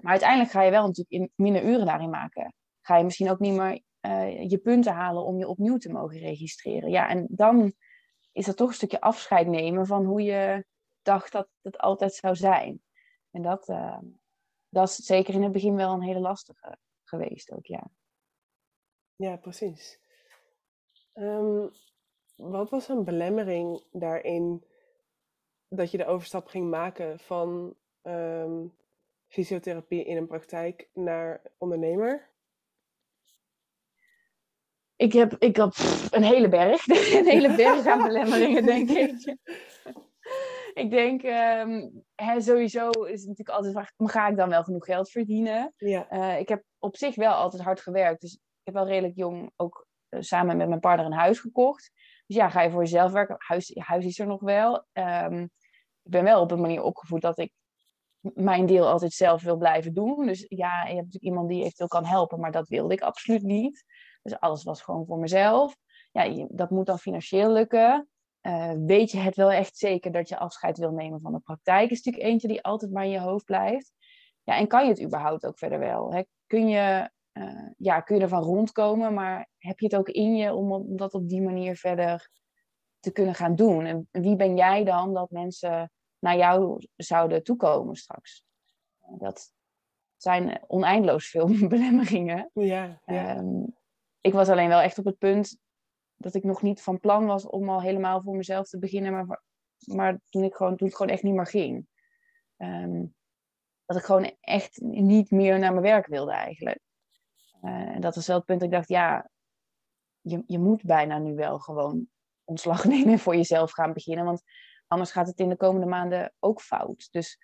[0.00, 2.54] maar uiteindelijk ga je wel natuurlijk in, minder uren daarin maken.
[2.80, 6.18] Ga je misschien ook niet meer eh, je punten halen om je opnieuw te mogen
[6.18, 6.90] registreren.
[6.90, 7.72] Ja, en dan
[8.32, 10.64] is dat toch een stukje afscheid nemen van hoe je
[11.02, 12.82] dacht dat het altijd zou zijn.
[13.30, 13.98] En dat, eh,
[14.68, 17.90] dat is zeker in het begin wel een hele lastige geweest ook, ja.
[19.16, 20.02] ja, precies.
[21.14, 21.66] Ehm,
[22.36, 24.64] wat was een belemmering daarin
[25.68, 28.66] dat je de overstap ging maken van ehm,
[29.26, 32.32] fysiotherapie in een praktijk naar ondernemer?
[34.96, 36.86] Ik heb, ik heb pff, een hele berg.
[36.88, 39.36] een hele berg aan belemmeringen, denk ik.
[40.82, 44.84] ik denk, ehm, hè, sowieso is het natuurlijk altijd, vraag, ga ik dan wel genoeg
[44.84, 45.74] geld verdienen?
[45.76, 48.20] Ja, Eh, ik heb op zich wel altijd hard gewerkt.
[48.20, 49.86] Dus ik heb wel redelijk jong ook
[50.22, 51.90] samen met mijn partner een huis gekocht.
[52.26, 53.36] Dus ja, ga je voor jezelf werken.
[53.38, 54.86] Huis, huis is er nog wel.
[54.92, 55.42] Ehm,
[56.02, 57.52] ik ben wel op een manier opgevoed dat ik
[58.20, 60.26] mijn deel altijd zelf wil blijven doen.
[60.26, 63.42] Dus ja, je hebt natuurlijk iemand die eventueel kan helpen, maar dat wilde ik absoluut
[63.42, 63.84] niet.
[64.22, 65.76] Dus alles was gewoon voor mezelf.
[66.12, 68.08] Ja, dat moet dan financieel lukken.
[68.40, 71.90] Eh, weet je het wel echt zeker dat je afscheid wil nemen van de praktijk?
[71.90, 73.92] Is natuurlijk eentje die altijd maar in je hoofd blijft.
[74.42, 76.12] Ja, en kan je het überhaupt ook verder wel?
[76.12, 76.22] Hè?
[76.46, 77.10] Kun, je,
[77.76, 81.14] ja, kun je ervan rondkomen, maar heb je het ook in je om, om dat
[81.14, 82.30] op die manier verder
[83.00, 83.84] te kunnen gaan doen?
[83.84, 88.44] En wie ben jij dan dat mensen naar jou zouden toekomen straks?
[89.18, 89.52] Dat
[90.16, 92.50] zijn oneindeloos veel belemmeringen.
[92.52, 93.36] ja, ja.
[93.36, 93.64] Ehm,
[94.20, 95.58] ik was alleen wel echt op het punt
[96.16, 99.42] dat ik nog niet van plan was om al helemaal voor mezelf te beginnen, maar,
[99.84, 101.86] maar toen, ik gewoon, toen het gewoon echt niet meer ging.
[102.56, 103.04] Ehm,
[103.84, 106.80] dat ik gewoon echt niet meer naar mijn werk wilde eigenlijk.
[107.64, 109.30] Eh, en dat was wel het punt dat ik dacht, ja,
[110.20, 112.08] je, je moet bijna nu wel gewoon
[112.44, 114.42] ontslag nemen en voor jezelf gaan beginnen, want
[114.86, 117.08] anders gaat het in de komende maanden ook fout.
[117.10, 117.38] Dus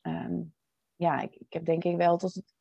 [0.00, 0.42] ehm,
[0.94, 2.54] ja, ik, ik heb denk ik wel tot het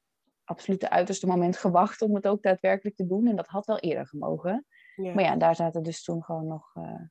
[0.44, 3.28] absolute uiterste moment gewacht om het ook daadwerkelijk te doen.
[3.28, 4.66] En dat had wel eerder gemogen.
[4.96, 5.14] ja.
[5.14, 7.02] Maar ja, daar zaten dus toen gewoon nog, eh,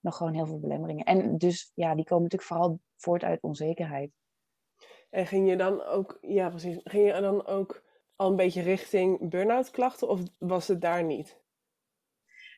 [0.00, 1.04] nog gewoon heel veel belemmeringen.
[1.04, 4.10] En dus ja, die komen natuurlijk vooral voort uit onzekerheid.
[5.10, 7.82] En ging je dan ook, ja precies, ging je dan ook
[8.22, 11.40] al een beetje richting burn-out klachten of was het daar niet?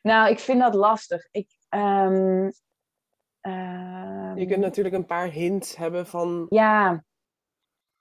[0.01, 1.27] Nou, ik vind dat lastig.
[1.31, 2.51] Ik, ehm,
[3.41, 7.03] ehm, Je kunt natuurlijk een paar hints hebben van, Ja,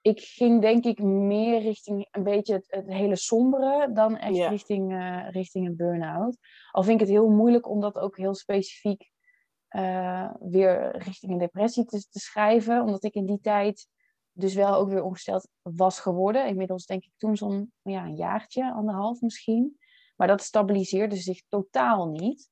[0.01, 4.93] ik ging denk ik meer richting een beetje het, het hele sombere dan echt richting,
[4.93, 6.37] eh, richting een burn-out.
[6.71, 9.13] Al vind ik het heel moeilijk om dat ook heel specifiek
[9.69, 12.81] eh, weer richting een depressie te, te schrijven.
[12.81, 13.89] Omdat ik in die tijd
[14.35, 16.47] dus wel ook weer ongesteld was geworden.
[16.47, 19.79] Inmiddels denk ik toen zo'n ja, een jaartje, anderhalf misschien.
[20.17, 22.49] Maar dat stabiliseerde zich totaal niet.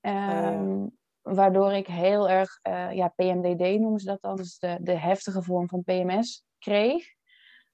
[0.00, 0.52] ja.
[0.52, 0.86] Ehm,
[1.20, 5.42] Waardoor ik heel erg, eh, ja, PMDD noemen ze dat dan, dus de, de heftige
[5.42, 7.14] vorm van PMS kreeg.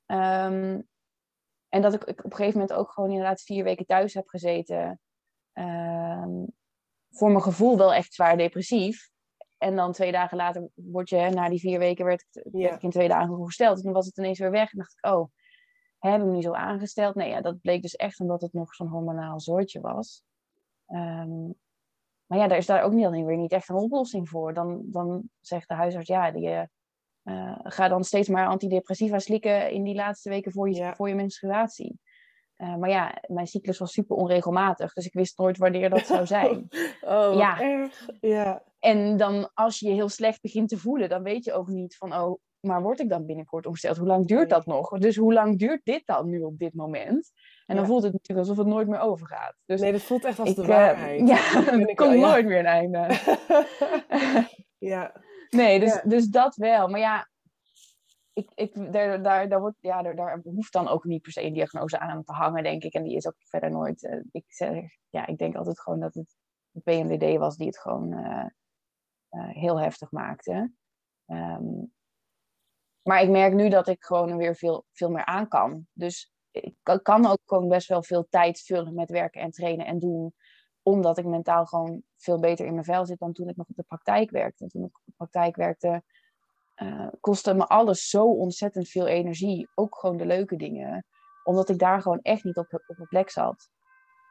[0.06, 0.80] Ehm,
[1.68, 4.28] en dat ik, ik op een gegeven moment ook gewoon inderdaad vier weken thuis heb
[4.28, 5.00] gezeten.
[5.52, 6.44] Ehm,
[7.10, 9.10] voor mijn gevoel wel echt zwaar depressief.
[9.58, 12.82] En dan twee dagen later word je, na die vier weken werd ik, werd ik
[12.82, 13.76] in twee dagen gesteld.
[13.76, 14.72] En toen was het ineens weer weg.
[14.72, 15.28] En dacht ik, oh,
[15.98, 17.14] hebben we hem nu zo aangesteld?
[17.14, 20.22] Nee, ja, dat bleek dus echt omdat het nog zo'n hormonaal zoortje was.
[20.86, 21.44] Ehm,
[22.26, 24.54] maar ja, daar is daar ook niet, weer niet echt een oplossing voor.
[24.54, 26.62] Dan, dan zegt de huisarts, ja, die, eh,
[27.22, 30.94] eh, ga dan steeds maar antidepressiva slikken in die laatste weken voor je, Ja.
[30.94, 31.98] voor je menstruatie.
[32.56, 36.26] Eh, maar ja, mijn cyclus was super onregelmatig, dus ik wist nooit wanneer dat zou
[36.36, 36.68] zijn.
[37.00, 37.60] Oh, Ja.
[37.60, 38.06] erg.
[38.20, 41.66] Ja, En dan als je je heel slecht begint te voelen, dan weet je ook
[41.68, 43.96] niet van, oh, maar word ik dan binnenkort ongesteld?
[43.96, 44.88] Hoe lang duurt dat nog?
[44.98, 47.32] Dus hoe lang duurt dit dan nu op dit moment?
[47.66, 47.90] En dan Ja.
[47.90, 49.54] voelt het natuurlijk alsof het nooit meer overgaat.
[49.64, 51.28] Dus nee, dat voelt echt als ik, de eh, waarheid.
[51.28, 52.30] ja, ben er komt ja.
[52.30, 53.06] nooit meer een einde.
[54.78, 55.12] ja,
[55.50, 56.02] nee, dus, Ja.
[56.04, 56.88] dus dat wel.
[56.88, 57.28] Maar ja,
[58.36, 61.42] ik, ik, daar, daar, daar, wordt, ja, daar, daar hoeft dan ook niet per se
[61.42, 62.94] een diagnose aan te hangen, denk ik.
[62.94, 64.02] En die is ook verder nooit.
[64.02, 66.36] Uh, ik, zeg, ja, ik denk altijd gewoon dat het
[66.70, 68.46] de PMDD was die het gewoon uh,
[69.30, 70.72] uh, heel heftig maakte.
[71.26, 71.92] Um,
[73.02, 75.86] maar ik merk nu dat ik gewoon weer veel, veel meer aan kan.
[75.92, 79.98] Dus ik kan ook gewoon best wel veel tijd vullen met werken en trainen en
[79.98, 80.34] doen.
[80.82, 83.76] Omdat ik mentaal gewoon veel beter in mijn vel zit dan toen ik nog op
[83.76, 84.64] de praktijk werkte.
[84.64, 86.02] En toen ik op de praktijk werkte,
[86.82, 89.68] uh, kostte me alles zo ontzettend veel energie.
[89.74, 91.06] Ook gewoon de leuke dingen.
[91.44, 93.68] Omdat ik daar gewoon echt niet op, op mijn plek zat.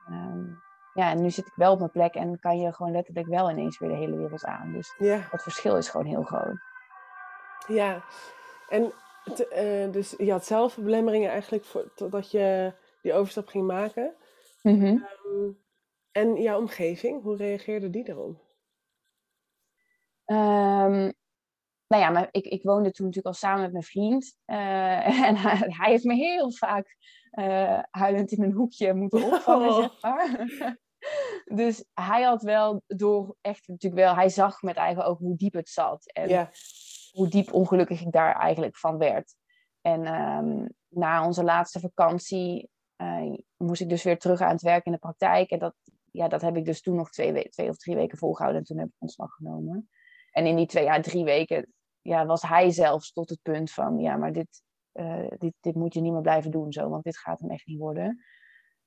[0.09, 3.27] Um, ja, en nu zit ik wel op mijn plek en kan je gewoon letterlijk
[3.27, 4.71] wel ineens weer de hele wereld aan.
[4.71, 5.27] Dus ja.
[5.31, 6.57] het verschil is gewoon heel groot.
[7.67, 8.03] Ja,
[8.69, 8.93] en
[9.33, 14.15] te, uh, dus je had zelf belemmeringen eigenlijk voor, totdat je die overstap ging maken.
[14.61, 15.07] Mm -hmm.
[15.25, 15.63] um,
[16.11, 18.43] en jouw omgeving, hoe reageerde die erop?
[20.25, 21.13] Um,
[21.95, 24.35] nou ja, maar ik, ik woonde toen natuurlijk al samen met mijn vriend.
[24.45, 26.97] Uh, en hij, hij, heeft me heel vaak
[27.31, 29.77] uh, huilend in een hoekje moeten opvangen, oh.
[29.77, 30.77] zeg maar.
[31.61, 35.53] dus hij had wel door, echt natuurlijk wel, hij zag met eigen ogen hoe diep
[35.53, 36.11] het zat.
[36.11, 36.47] En yeah.
[37.11, 39.35] hoe diep ongelukkig ik daar eigenlijk van werd.
[39.81, 44.85] En um, na onze laatste vakantie uh, moest ik dus weer terug aan het werk
[44.85, 45.49] in de praktijk.
[45.49, 45.75] En dat,
[46.11, 48.61] ja, dat heb ik dus toen nog twee, twee of drie weken volgehouden.
[48.61, 49.89] En toen heb ik ontslag genomen.
[50.31, 51.73] En in die twee, ja, drie weken
[52.05, 53.99] ja, was hij zelfs tot het punt van...
[53.99, 54.63] Ja, maar dit,
[54.93, 56.89] uh, dit, dit moet je niet meer blijven doen zo.
[56.89, 58.23] Want dit gaat hem echt niet worden.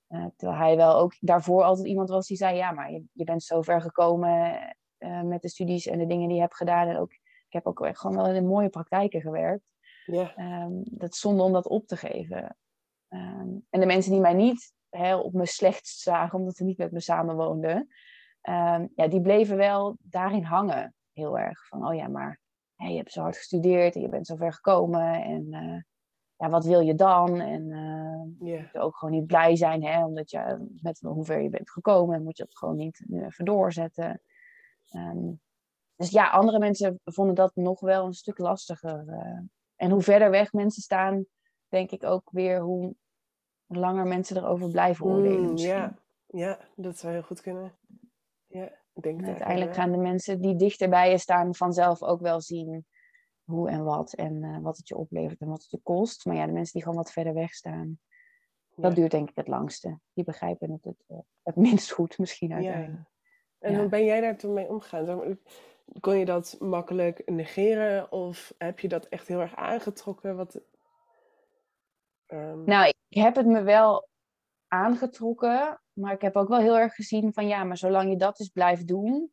[0.09, 2.57] Uh, terwijl hij wel ook daarvoor altijd iemand was die zei...
[2.57, 4.59] Ja, maar je, je bent zo ver gekomen
[4.98, 6.88] uh, met de studies en de dingen die je hebt gedaan.
[6.88, 9.64] En ook, ik heb ook echt gewoon wel in mooie praktijken gewerkt.
[10.04, 10.64] Yeah.
[10.64, 12.57] Um, dat is zonde om dat op te geven.
[13.09, 16.78] Um, en de mensen die mij niet hè, op me slechtst zagen, omdat ze niet
[16.78, 17.76] met me samenwoonden,
[18.42, 20.94] um, ja, die bleven wel daarin hangen.
[21.12, 22.40] Heel erg van, oh ja, maar
[22.79, 25.23] hey, je hebt zo hard gestudeerd en je bent zo ver gekomen.
[25.23, 25.81] En uh,
[26.37, 27.41] ja, wat wil je dan?
[27.41, 28.73] En uh, yeah.
[28.73, 32.17] je ook gewoon niet blij zijn, hè, omdat je met hoe ver je bent gekomen,
[32.17, 34.23] en moet je dat gewoon niet nu even doorzetten.
[35.97, 39.05] dus ja, andere mensen vonden dat nog wel een stuk lastiger.
[39.07, 39.41] Uh,
[39.77, 41.27] en hoe verder weg mensen staan,
[41.69, 42.95] denk ik ook weer hoe
[43.67, 45.51] langer mensen erover blijven oordelen.
[45.51, 45.99] Mm, ja.
[46.27, 47.73] ja, dat zou heel goed kunnen.
[48.47, 48.71] Ja,
[49.03, 52.87] denk en uiteindelijk gaan de mensen die dichter bij je staan vanzelf ook wel zien
[53.45, 56.25] hoe en wat en uh, wat het je oplevert en wat het je kost.
[56.25, 57.99] Maar ja, de mensen die gewoon wat verder weg staan,
[58.75, 58.97] dat ja.
[58.97, 59.99] duurt denk ik het langste.
[60.13, 62.99] Die begrijpen het het, uh, het minst goed misschien uiteindelijk.
[62.99, 63.09] Ja.
[63.59, 63.79] En ja.
[63.79, 65.39] hoe ben jij daar toen mee omgegaan?
[66.01, 70.37] Kon je dat makkelijk negeren of heb je dat echt heel erg aangetrokken?
[70.37, 70.61] Wat,
[72.27, 72.65] um...
[72.65, 74.09] Nou, ik heb het me wel
[74.69, 78.37] aangetrokken, maar ik heb ook wel heel erg gezien van ja, maar zolang je dat
[78.37, 79.33] dus blijft doen,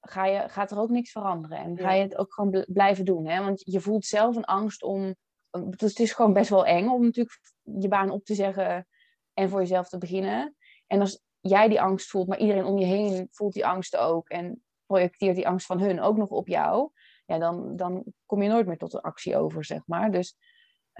[0.00, 1.58] ga je, gaat er ook niks veranderen.
[1.58, 3.26] En ga je het ook gewoon blijven doen.
[3.26, 3.44] Hè?
[3.44, 5.16] Want je voelt zelf een angst om.
[5.50, 8.86] Dus het is gewoon best wel eng om natuurlijk je baan op te zeggen
[9.34, 10.56] en voor jezelf te beginnen.
[10.86, 14.28] En als jij die angst voelt, maar iedereen om je heen voelt die angst ook.
[14.28, 16.90] En projecteert die angst van hun ook nog op jou,
[17.26, 20.10] ja, dan, dan kom je nooit meer tot een actie over, zeg maar.
[20.10, 20.36] Dus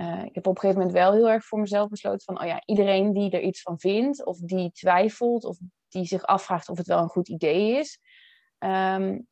[0.00, 2.46] uh, ik heb op een gegeven moment wel heel erg voor mezelf besloten van, oh
[2.46, 6.76] ja, iedereen die er iets van vindt, of die twijfelt, of die zich afvraagt of
[6.76, 8.00] het wel een goed idee is,
[8.58, 9.26] um,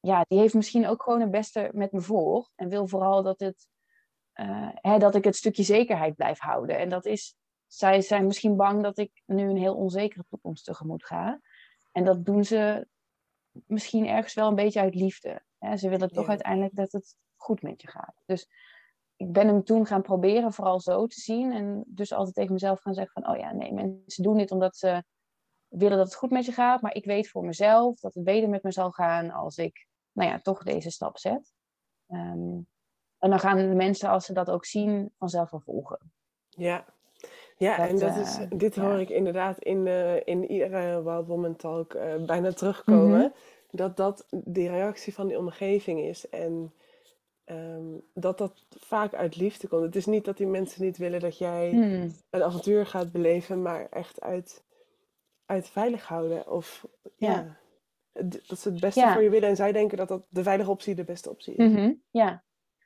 [0.00, 3.40] ja, die heeft misschien ook gewoon het beste met me voor en wil vooral dat,
[3.40, 3.66] het,
[4.34, 6.78] uh, hè, dat ik het stukje zekerheid blijf houden.
[6.78, 11.04] En dat is, zij zijn misschien bang dat ik nu een heel onzekere toekomst tegemoet
[11.04, 11.40] ga.
[11.92, 12.88] En dat doen ze
[13.66, 15.42] misschien ergens wel een beetje uit liefde.
[15.58, 15.76] Hè?
[15.76, 16.30] Ze willen toch ja.
[16.30, 18.22] uiteindelijk dat het goed met je gaat.
[18.26, 18.48] Dus
[19.18, 21.52] ik ben hem toen gaan proberen vooral zo te zien.
[21.52, 23.32] En dus altijd tegen mezelf gaan zeggen van...
[23.32, 25.02] oh ja, nee, mensen doen dit omdat ze
[25.68, 26.82] willen dat het goed met je gaat.
[26.82, 29.30] Maar ik weet voor mezelf dat het beter met me zal gaan...
[29.30, 31.52] als ik, nou ja, toch deze stap zet.
[32.08, 32.66] Um,
[33.18, 36.12] en dan gaan de mensen, als ze dat ook zien, vanzelf wel volgen.
[36.48, 36.84] Ja,
[37.56, 38.98] ja, dat, en dat is, uh, dit hoor ja.
[38.98, 43.08] ik inderdaad in, uh, in iedere Wild Woman Talk uh, bijna terugkomen.
[43.08, 43.32] Mm -hmm.
[43.70, 46.28] Dat dat die reactie van die omgeving is.
[46.28, 46.72] En
[47.50, 49.82] um, dat dat vaak uit liefde komt.
[49.82, 52.14] Het is niet dat die mensen niet willen dat jij mm.
[52.30, 54.64] een avontuur gaat beleven, maar echt uit,
[55.46, 56.50] uit veilig houden.
[56.50, 57.30] Of ja.
[57.32, 57.56] ja
[58.46, 59.12] dat ze het beste ja.
[59.12, 59.48] voor je willen.
[59.48, 61.68] En zij denken dat dat de veilige optie de beste optie is.
[61.68, 62.02] Mm -hmm.
[62.10, 62.44] Ja.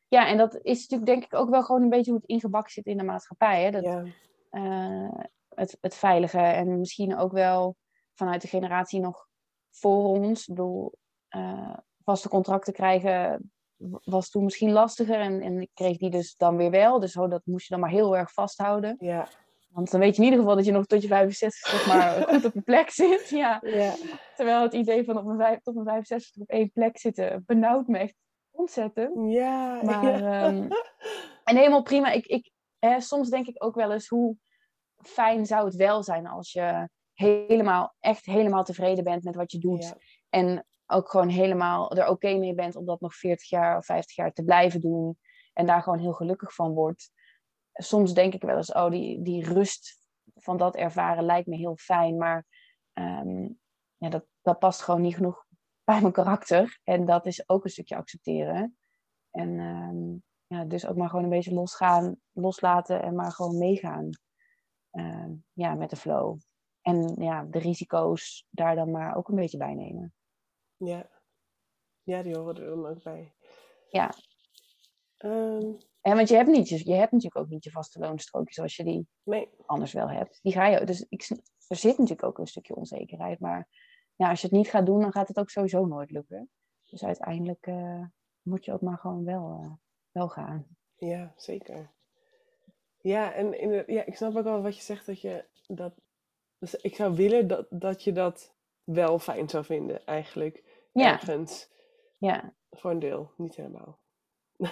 [0.09, 2.73] ja, en dat is natuurlijk denk ik ook wel gewoon een beetje hoe het ingebakken
[2.73, 3.63] zit in de maatschappij.
[3.63, 3.71] Hè?
[3.71, 4.05] Dat, ja
[4.53, 6.39] uh, het, het veilige.
[6.39, 7.77] En misschien ook wel
[8.15, 9.29] vanuit de generatie nog
[9.71, 10.41] voor ons.
[10.41, 10.95] Ik bedoel,
[11.37, 13.53] uh, vaste contracten krijgen
[14.05, 15.21] was toen misschien lastiger.
[15.21, 17.01] En, en ik kreeg die dus dan weer wel.
[17.01, 18.97] Dus oh, dat moest je dan maar heel erg vasthouden.
[18.99, 19.29] Ja.
[19.73, 22.23] Want dan weet je in ieder geval dat je nog tot je 65 zeg maar,
[22.29, 23.29] goed op een plek zit.
[23.29, 23.59] Ja.
[23.63, 23.95] ja.
[24.37, 27.87] Terwijl het idee van op een vijf, tot mijn 65 op één plek zitten benauwt
[27.87, 28.15] me echt
[28.51, 29.33] ontzettend.
[29.33, 29.83] Ja.
[29.83, 30.47] Maar, ja.
[30.49, 30.69] Um,
[31.45, 32.11] en helemaal prima.
[32.11, 34.37] Ik, ik, hè, soms denk ik ook wel eens hoe
[34.97, 39.59] fijn zou het wel zijn als je helemaal, echt helemaal tevreden bent met wat je
[39.59, 39.85] doet.
[39.85, 39.97] Ja.
[40.29, 44.17] En ook gewoon helemaal er oké mee bent om dat nog 40 jaar of 50
[44.17, 45.19] jaar te blijven doen.
[45.53, 47.11] En daar gewoon heel gelukkig van wordt.
[47.73, 49.99] Soms denk ik wel eens, oh, die, die rust
[50.35, 52.17] van dat ervaren lijkt me heel fijn.
[52.17, 52.47] Maar
[52.93, 53.49] ehm,
[53.97, 55.47] ja, dat, dat past gewoon niet genoeg
[55.85, 56.81] bij mijn karakter.
[56.85, 58.77] En dat is ook een stukje accepteren.
[59.31, 64.11] En ehm, ja, dus ook maar gewoon een beetje losgaan, loslaten en maar gewoon meegaan.
[64.91, 66.39] Ehm, ja, met de flow.
[66.83, 70.15] En ja, de risico's daar dan maar ook een beetje bij nemen.
[70.85, 71.11] Ja.
[72.03, 73.33] Ja, die horen er dan ook bij.
[73.91, 74.15] Ja.
[75.17, 78.77] Ehm, En want je hebt, niet, je hebt natuurlijk ook niet je vaste loonstrookjes zoals
[78.77, 80.39] je die nee, anders wel hebt.
[80.43, 81.29] Die ga je, dus ik,
[81.69, 83.41] er zit natuurlijk ook een stukje onzekerheid.
[83.41, 83.69] Maar
[84.17, 86.51] ja, als je het niet gaat doen, dan gaat het ook sowieso nooit lukken.
[86.91, 88.05] Dus uiteindelijk eh,
[88.43, 89.73] moet je ook maar gewoon wel, eh,
[90.11, 90.67] wel gaan.
[90.97, 91.93] ja, zeker.
[93.01, 95.95] Ja, en in de- ja, ik snap ook wel wat je zegt dat je dat.
[96.59, 100.72] Dus ik zou willen dat, dat je dat wel fijn zou vinden, eigenlijk.
[100.93, 101.69] Ja, Ergens.
[102.19, 102.55] ja.
[102.71, 104.01] Voor een deel, niet helemaal.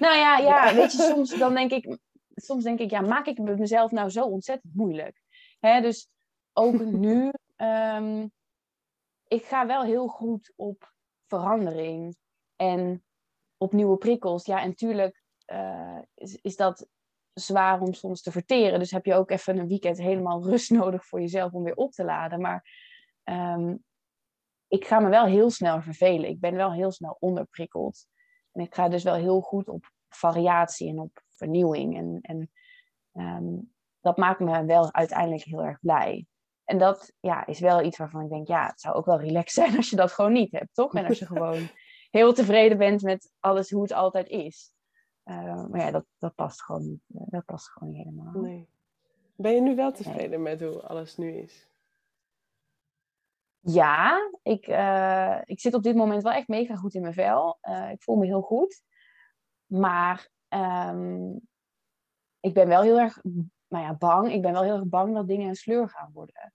[0.00, 0.74] Nou ja, ja, Ja.
[0.74, 1.98] weet je, soms dan denk ik,
[2.34, 5.20] soms denk ik, ja, maak ik het mezelf nou zo ontzettend moeilijk?
[5.60, 6.08] Hè, dus
[6.52, 8.26] ook nu, ehm,
[9.28, 10.92] ik ga wel heel goed op
[11.26, 12.16] verandering
[12.56, 13.04] en
[13.56, 14.44] op nieuwe prikkels.
[14.46, 16.88] Ja, en tuurlijk eh, is, is dat
[17.32, 18.78] zwaar om soms te verteren.
[18.78, 21.92] Dus heb je ook even een weekend helemaal rust nodig voor jezelf om weer op
[21.92, 22.40] te laden.
[22.40, 22.64] Maar
[23.24, 23.76] ehm,
[24.70, 26.30] ik ga me wel heel snel vervelen.
[26.30, 28.06] Ik ben wel heel snel onderprikkeld.
[28.52, 31.96] En ik ga dus wel heel goed op variatie en op vernieuwing.
[31.96, 32.50] En, en
[33.12, 33.58] ehm,
[34.00, 36.26] dat maakt me wel uiteindelijk heel erg blij.
[36.64, 39.52] En dat ja, is wel iets waarvan ik denk, ja, het zou ook wel relaxed
[39.64, 40.94] zijn als je dat gewoon niet hebt, toch?
[40.94, 41.68] En als je gewoon
[42.10, 44.72] heel tevreden bent met alles hoe het altijd is.
[45.22, 47.02] Eh, maar ja, dat, dat past gewoon niet.
[47.14, 48.42] eh, Dat past gewoon niet helemaal.
[48.42, 48.68] Nee.
[49.36, 51.69] Ben je nu wel tevreden met hoe alles nu is?
[53.60, 57.58] Ja, ik, eh, ik zit op dit moment wel echt mega goed in mijn vel.
[57.60, 58.82] Eh, ik voel me heel goed.
[59.66, 61.36] Maar ehm,
[62.40, 63.20] ik ben wel heel erg
[63.70, 64.32] nou ja, bang.
[64.32, 66.54] Ik ben wel heel erg bang dat dingen een sleur gaan worden.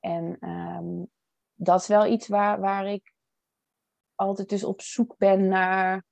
[0.00, 1.04] En ehm,
[1.54, 3.14] dat is wel iets waar, waar ik
[4.14, 6.04] altijd dus op zoek ben naar,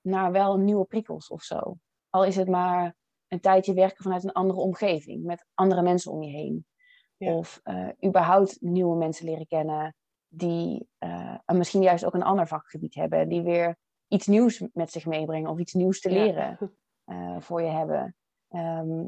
[0.00, 1.78] naar wel nieuwe prikkels of zo.
[2.10, 2.94] Al is het maar
[3.28, 6.66] een tijdje werken vanuit een andere omgeving, met andere mensen om je heen.
[7.22, 7.34] Ja.
[7.34, 9.94] Of eh, überhaupt nieuwe mensen leren kennen
[10.28, 10.88] die
[11.44, 13.76] en misschien juist ook een ander vakgebied hebben, die weer
[14.08, 16.58] iets nieuws met zich meebrengen of iets nieuws te leren
[17.04, 18.16] eh, voor je hebben.
[18.48, 19.06] Ehm,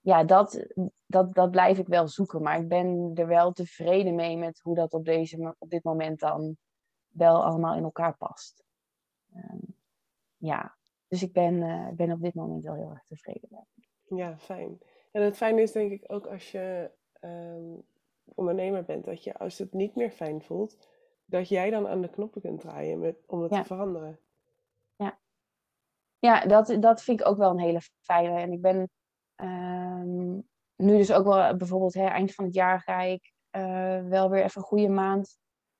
[0.00, 0.66] ja, dat,
[1.06, 4.74] dat, dat blijf ik wel zoeken, maar ik ben er wel tevreden mee met hoe
[4.74, 6.56] dat op, deze, op dit moment dan
[7.08, 8.64] wel allemaal in elkaar past.
[9.34, 9.58] Ehm,
[10.36, 10.76] ja,
[11.06, 11.58] dus ik ben,
[11.96, 13.66] ben op dit moment wel heel erg tevreden.
[14.08, 14.78] Ja, fijn.
[15.12, 17.74] En het fijne is denk ik ook als je ehm,
[18.34, 20.76] ondernemer bent, dat je als het niet meer fijn voelt,
[21.24, 23.60] dat jij dan aan de knoppen kunt draaien met, om het Ja.
[23.60, 24.18] te veranderen.
[26.18, 28.40] Ja, dat, dat vind ik ook wel een hele fijne.
[28.40, 28.90] En ik ben
[29.34, 30.34] ehm,
[30.76, 34.44] nu dus ook wel bijvoorbeeld hè, eind van het jaar ga ik eh, wel weer
[34.44, 35.38] even een goede maand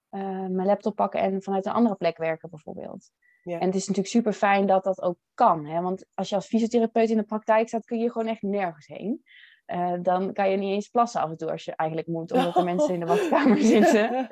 [0.08, 3.10] eh, mijn laptop pakken en vanuit een andere plek werken bijvoorbeeld.
[3.42, 3.58] Ja.
[3.58, 5.66] En het is natuurlijk super fijn dat dat ook kan.
[5.66, 5.80] Hè?
[5.80, 9.22] Want als je als fysiotherapeut in de praktijk staat, kun je gewoon echt nergens heen.
[9.68, 12.56] Eh, dan kan je niet eens plassen af en toe als je eigenlijk moet, omdat
[12.56, 14.28] er mensen in de wachtkamer zitten.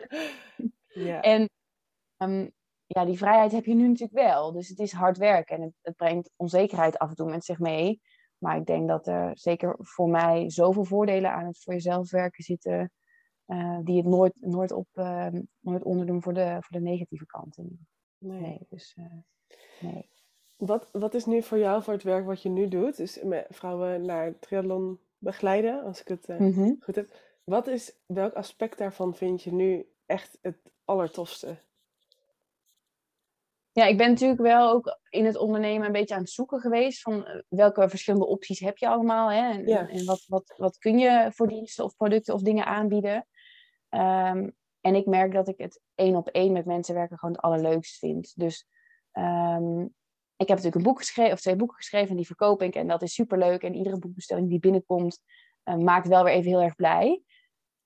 [1.08, 1.20] ja.
[1.20, 1.50] En
[2.16, 2.48] ehm,
[2.86, 4.52] ja, die vrijheid heb je nu natuurlijk wel.
[4.52, 7.58] Dus het is hard werken en het, het brengt onzekerheid af en toe met zich
[7.58, 8.00] mee.
[8.38, 12.44] Maar ik denk dat er zeker voor mij zoveel voordelen aan het voor jezelf werken
[12.44, 12.90] zitten.
[13.46, 17.88] eh, die het nooit, nooit, op, ehm, nooit onderdoen voor de, voor de negatieve kanten.
[18.18, 18.40] nee.
[18.40, 19.12] Nee, dus eh,
[19.80, 20.10] nee.
[20.56, 22.96] Wat, wat is nu voor jou voor het werk wat je nu doet?
[22.96, 26.72] Dus met vrouwen naar triathlon begeleiden, als ik het eh, Mhm.
[26.80, 27.10] goed heb.
[27.44, 31.56] Wat is, welk aspect daarvan vind je nu echt het allertofste?
[33.72, 37.00] Ja, ik ben natuurlijk wel ook in het ondernemen een beetje aan het zoeken geweest
[37.02, 39.50] van eh, welke verschillende opties heb je allemaal hè?
[39.52, 39.88] En, Ja.
[39.88, 43.26] en wat, wat, wat kun je voor diensten of producten of dingen aanbieden.
[43.88, 47.44] Ehm, en ik merk dat ik het één op één met mensen werken gewoon het
[47.44, 48.32] allerleukst vind.
[48.36, 48.66] Dus
[49.12, 49.86] ehm,
[50.36, 52.86] ik heb natuurlijk een boek geschreven, of twee boeken geschreven en die verkoop ik en
[52.86, 53.62] dat is superleuk.
[53.62, 55.18] En iedere boekbestelling die binnenkomt
[55.62, 57.22] eh, maakt wel weer even heel erg blij.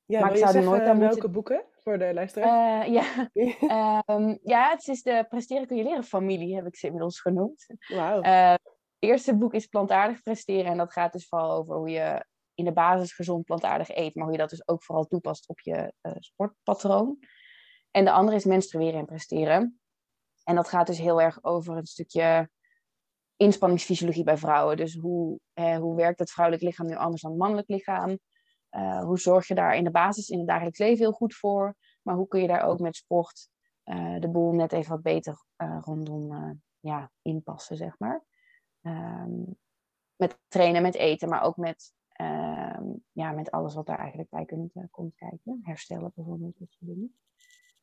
[0.04, 2.82] Ja, Maar ik zou er zeggen nooit aan welke moeten- boeken voor de luisteraar?
[2.86, 3.30] Eh, ja.
[4.06, 7.66] Ehm, ja, het is de Presteren kun je leren familie, heb ik ze inmiddels genoemd.
[7.88, 8.20] Wauw.
[8.20, 8.60] Eh, het
[8.98, 10.70] eerste boek is Plantaardig presteren.
[10.70, 12.24] En dat gaat dus vooral over hoe je
[12.54, 14.14] in de basis gezond plantaardig eet.
[14.14, 17.18] Maar hoe je dat dus ook vooral toepast op je eh, sportpatroon.
[17.90, 19.80] En de andere is Menstrueren en presteren.
[20.50, 22.50] En dat gaat dus heel erg over een stukje
[23.36, 24.76] inspanningsfysiologie bij vrouwen.
[24.76, 28.18] Dus hoe, hoe werkt het vrouwelijk lichaam nu anders dan het mannelijk lichaam?
[28.70, 31.76] Uh, hoe zorg je daar in de basis in het dagelijks leven heel goed voor?
[32.02, 33.48] Maar hoe kun je daar ook met sport
[33.84, 35.44] uh, de boel net even wat beter
[35.80, 38.24] rondom ja, inpassen, zeg maar.
[38.82, 39.58] Um,
[40.16, 44.44] met trainen, met eten, maar ook met, ehm, ja, met alles wat daar eigenlijk bij
[44.44, 45.60] kunt, komt kijken.
[45.62, 47.14] Herstellen bijvoorbeeld, dat soort dingen.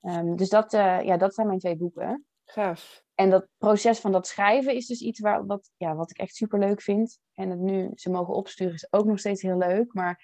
[0.02, 2.26] Um, dus dat, ja, dat zijn mijn twee boeken.
[2.50, 3.04] Gaaf.
[3.16, 6.36] En dat proces van dat schrijven is dus iets waar, wat, ja, wat ik echt
[6.36, 7.20] super leuk vind.
[7.34, 9.94] En het nu ze mogen opsturen is ook nog steeds heel leuk.
[9.94, 10.24] Maar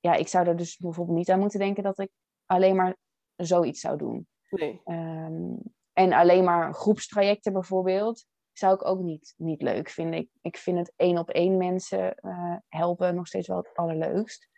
[0.00, 2.10] ja, ik zou er dus bijvoorbeeld niet aan moeten denken dat ik
[2.46, 2.96] alleen maar
[3.36, 4.28] zoiets zou doen.
[4.50, 4.80] Nee.
[4.84, 5.58] Um,
[5.92, 10.20] en alleen maar groepstrajecten bijvoorbeeld, zou ik ook niet, niet leuk vinden.
[10.20, 14.48] Ik, ik vind het één op één mensen uh, helpen nog steeds wel het allerleukst.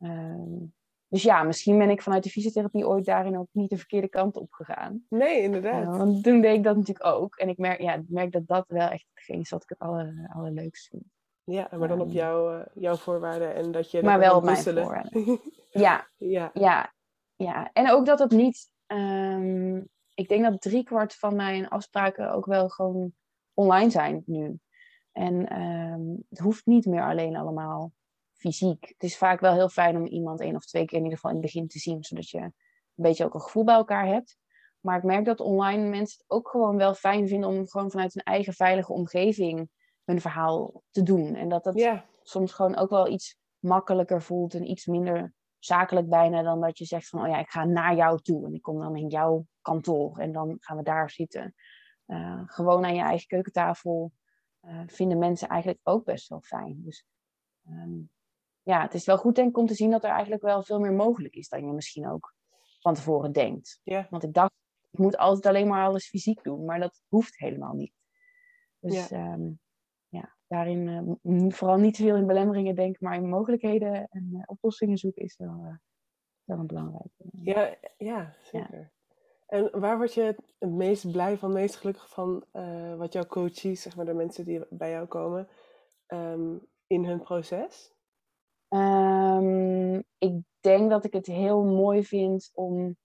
[0.00, 0.74] Um,
[1.12, 4.36] dus ja, misschien ben ik vanuit de fysiotherapie ooit daarin ook niet de verkeerde kant
[4.36, 5.04] op gegaan.
[5.08, 5.82] Nee, inderdaad.
[5.82, 7.36] Uh, want toen deed ik dat natuurlijk ook.
[7.36, 9.78] En ik merk, ja, ik merk dat dat wel echt hetgeen is wat ik het
[9.78, 11.04] aller, allerleukst vind.
[11.44, 12.16] Ja, maar dan op ehm.
[12.16, 14.02] jouw, uh, jouw voorwaarden en dat je...
[14.02, 15.40] Maar wel op mijn voorwaarden.
[15.70, 16.92] ja, ja, ja,
[17.36, 17.70] ja.
[17.72, 18.72] En ook dat het niet...
[18.86, 23.12] Um, ik denk dat driekwart van mijn afspraken ook wel gewoon
[23.54, 24.58] online zijn nu.
[25.12, 27.92] En um, het hoeft niet meer alleen allemaal
[28.42, 28.88] fysiek.
[28.88, 31.30] Het is vaak wel heel fijn om iemand één of twee keer in ieder geval
[31.30, 32.52] in het begin te zien, zodat je een
[32.94, 34.36] beetje ook een gevoel bij elkaar hebt.
[34.80, 38.14] Maar ik merk dat online mensen het ook gewoon wel fijn vinden om gewoon vanuit
[38.14, 39.68] hun eigen veilige omgeving
[40.04, 41.34] hun verhaal te doen.
[41.34, 46.42] En dat dat soms gewoon ook wel iets makkelijker voelt en iets minder zakelijk bijna
[46.42, 48.78] dan dat je zegt van, oh ja, ik ga naar jou toe en ik kom
[48.78, 51.54] dan in jouw kantoor en dan gaan we daar zitten.
[52.06, 54.12] Uh, gewoon aan je eigen keukentafel
[54.62, 56.82] uh, vinden mensen eigenlijk ook best wel fijn.
[56.84, 57.04] Dus
[57.68, 58.10] um,
[58.62, 60.78] ja, het is wel goed denk ik om te zien dat er eigenlijk wel veel
[60.78, 62.34] meer mogelijk is dan je misschien ook
[62.80, 63.80] van tevoren denkt.
[63.82, 64.10] Yeah.
[64.10, 64.52] Want ik dacht,
[64.90, 67.94] ik moet altijd alleen maar alles fysiek doen, maar dat hoeft helemaal niet.
[68.78, 69.32] Dus yeah.
[69.32, 69.60] um,
[70.08, 74.42] ja, daarin uh, vooral niet te veel in belemmeringen denken, maar in mogelijkheden en uh,
[74.46, 75.76] oplossingen zoeken is wel, uh,
[76.44, 77.10] wel een belangrijke.
[77.42, 78.78] Ja, ja, zeker.
[78.78, 78.90] Ja.
[79.46, 80.22] En waar word je
[80.58, 82.44] het meest blij van, meest gelukkig van
[82.96, 85.48] wat jouw coaches, zeg maar de mensen die bij jou komen,
[86.06, 87.92] um, in hun proces?
[88.74, 92.96] Um, ik denk dat ik het heel mooi vind om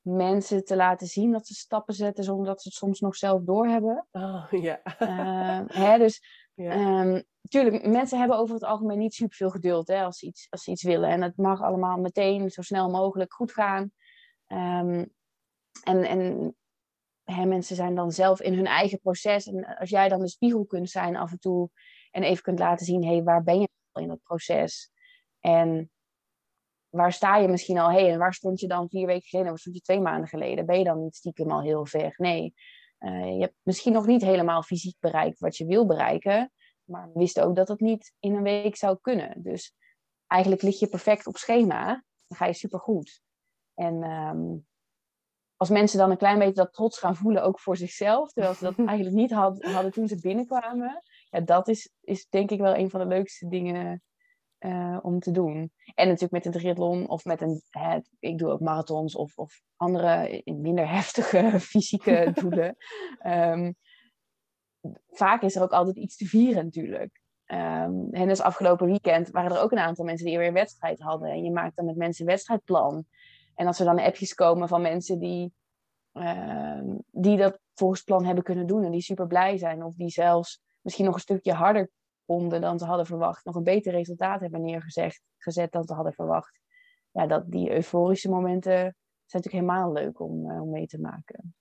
[0.00, 3.42] mensen te laten zien dat ze stappen zetten zonder dat ze het soms nog zelf
[3.42, 4.06] doorhebben.
[4.12, 4.80] Oh, ja.
[5.00, 6.22] Uh, hè, dus.
[6.56, 10.62] Um, tuurlijk, mensen hebben over het algemeen niet superveel geduld hè, als, ze iets, als
[10.64, 11.10] ze iets willen.
[11.10, 13.92] En het mag allemaal meteen zo snel mogelijk goed gaan.
[14.48, 15.12] Um,
[15.82, 16.54] en en
[17.24, 19.46] hè, mensen zijn dan zelf in hun eigen proces.
[19.46, 21.70] En als jij dan de spiegel kunt zijn af en toe
[22.10, 24.92] en even kunt laten zien, hé, hey, waar ben je in dat proces?
[25.46, 25.90] En
[26.88, 28.10] waar sta je misschien al heen?
[28.10, 29.50] En waar stond je dan vier weken geleden?
[29.50, 30.66] Waar stond je twee maanden geleden?
[30.66, 32.14] Ben je dan niet stiekem al heel ver?
[32.16, 32.54] Nee.
[32.98, 36.52] Uh, je hebt misschien nog niet helemaal fysiek bereikt wat je wil bereiken.
[36.84, 39.42] Maar we wisten ook dat het niet in een week zou kunnen.
[39.42, 39.74] Dus
[40.26, 41.86] eigenlijk lig je perfect op schema.
[42.26, 43.20] Dan ga je supergoed.
[43.74, 44.66] En um,
[45.56, 48.64] als mensen dan een klein beetje dat trots gaan voelen, ook voor zichzelf, terwijl ze
[48.64, 52.76] dat eigenlijk niet had, hadden toen ze binnenkwamen, ja, dat is, is denk ik wel
[52.76, 54.02] een van de leukste dingen
[54.64, 55.72] uh, om te doen.
[55.94, 59.62] En natuurlijk met een triathlon of met een, hè, ik doe ook marathons of, of
[59.76, 62.76] andere minder heftige fysieke doelen.
[63.26, 63.74] Um,
[65.08, 67.22] vaak is er ook altijd iets te vieren natuurlijk.
[67.46, 71.00] Um, en dus afgelopen weekend waren er ook een aantal mensen die weer een wedstrijd
[71.00, 71.30] hadden.
[71.30, 73.04] En je maakt dan met mensen een wedstrijdplan.
[73.54, 75.52] En als er dan appjes komen van mensen die,
[76.12, 80.10] uh, die dat volgens plan hebben kunnen doen en die super blij zijn, of die
[80.10, 81.90] zelfs misschien nog een stukje harder
[82.26, 86.12] konden dan ze hadden verwacht, nog een beter resultaat hebben neergezet gezet dan ze hadden
[86.12, 86.60] verwacht.
[87.10, 88.72] Ja, dat, die euforische momenten
[89.24, 91.54] zijn natuurlijk helemaal leuk om, uh, om mee te maken.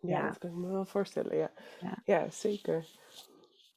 [0.00, 1.50] Ja, ja, dat kan ik me wel voorstellen, ja.
[1.80, 2.86] Ja, ja zeker.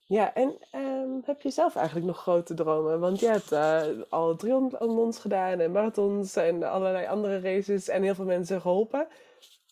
[0.08, 3.00] Ja, en um, heb je zelf eigenlijk nog grote dromen?
[3.00, 8.16] Want je hebt uh, al triathlons gedaan en marathons en allerlei andere races en heel
[8.16, 9.08] veel mensen geholpen.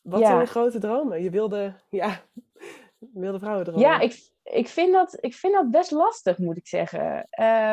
[0.04, 0.28] Wat ja.
[0.28, 1.24] zijn je grote dromen?
[1.24, 2.22] Je wilde, ja,
[3.14, 3.82] wilde vrouwen dromen.
[3.82, 7.28] Ja, ik, ik, vind dat, ik vind dat best lastig, moet ik zeggen.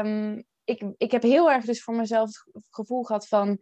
[0.06, 3.58] Um, ik, ik heb heel erg dus voor mezelf het gevoel gehad van...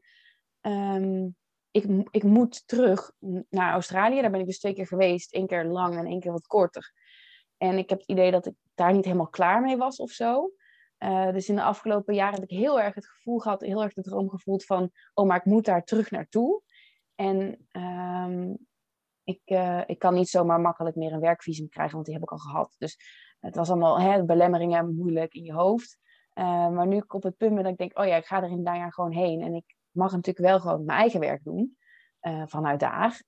[0.60, 1.36] Um,
[1.70, 3.12] ik, ik moet terug
[3.48, 4.20] naar Australië.
[4.20, 5.32] Daar ben ik dus twee keer geweest.
[5.32, 6.92] één keer lang en één keer wat korter.
[7.56, 10.52] En ik heb het idee dat ik daar niet helemaal klaar mee was of zo.
[10.98, 13.92] Uh, dus in de afgelopen jaren heb ik heel erg het gevoel gehad, heel erg
[13.92, 16.62] de droom gevoeld van, oh, maar ik moet daar terug naartoe.
[17.14, 18.67] En um,
[19.28, 22.30] ik, uh, ik kan niet zomaar makkelijk meer een werkvisum krijgen, want die heb ik
[22.30, 22.74] al gehad.
[22.78, 22.98] Dus
[23.40, 25.98] het was allemaal hè, belemmeringen moeilijk in je hoofd.
[26.34, 28.42] Uh, maar nu ik op het punt ben dat ik denk, oh ja, ik ga
[28.42, 29.42] er in jaar gewoon heen.
[29.42, 31.76] En ik mag natuurlijk wel gewoon mijn eigen werk doen
[32.46, 33.22] vanuit daar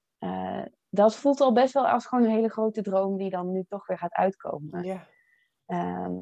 [0.90, 3.86] dat voelt al best wel als gewoon een hele grote droom die dan nu toch
[3.86, 4.84] weer gaat uitkomen.
[4.84, 5.06] Ja.
[5.66, 6.14] Ehm,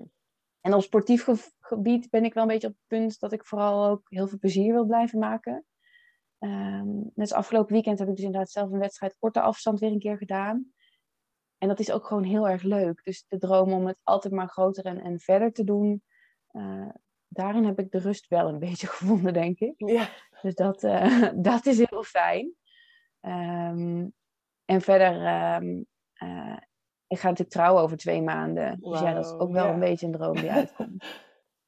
[0.61, 1.29] en op sportief
[1.61, 4.39] gebied ben ik wel een beetje op het punt dat ik vooral ook heel veel
[4.39, 5.65] plezier wil blijven maken.
[6.39, 9.99] Um, net afgelopen weekend heb ik dus inderdaad zelf een wedstrijd korte afstand weer een
[9.99, 10.73] keer gedaan.
[11.59, 13.05] En dat is ook gewoon heel erg leuk.
[13.05, 16.03] Dus de droom om het altijd maar groter en, en verder te doen,
[16.53, 16.89] uh,
[17.29, 19.75] daarin heb ik de rust wel een beetje gevonden, denk ik.
[19.77, 20.09] Ja.
[20.43, 22.55] Dus dat, uh, dat is heel fijn.
[23.21, 24.13] Um,
[24.65, 25.15] en verder,
[25.63, 25.87] um,
[26.23, 26.57] uh,
[27.07, 28.81] ik ga natuurlijk trouwen over twee maanden.
[28.81, 31.05] Dus ja, dat is ook wel een beetje een droom die uitkomt.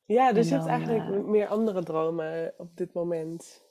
[0.05, 3.69] ja, dus je hebt eigenlijk meer andere dromen op dit moment.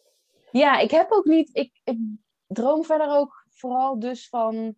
[0.51, 1.49] Ja, ik heb ook niet.
[1.55, 1.99] Ik, ik
[2.47, 4.75] droom verder ook vooral dus van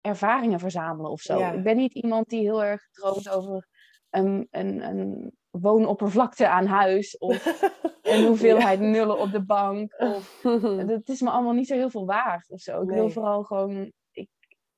[0.00, 1.52] ervaringen verzamelen of zo.
[1.52, 3.68] Ik ben niet iemand die heel erg droomt over
[4.10, 7.46] een, een, een woonoppervlakte aan huis of
[8.02, 9.94] een hoeveelheid nullen op de bank.
[9.98, 10.42] Of,
[10.86, 12.82] het is me allemaal niet zo heel veel waard of zo.
[12.82, 14.28] Ik wil vooral gewoon ik,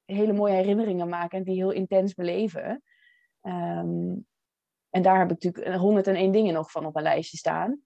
[0.05, 2.83] hele mooie herinneringen maken en die heel intens beleven.
[3.41, 4.15] Ehm,
[4.91, 7.81] en daar heb ik natuurlijk 101 dingen nog van op een lijstje staan.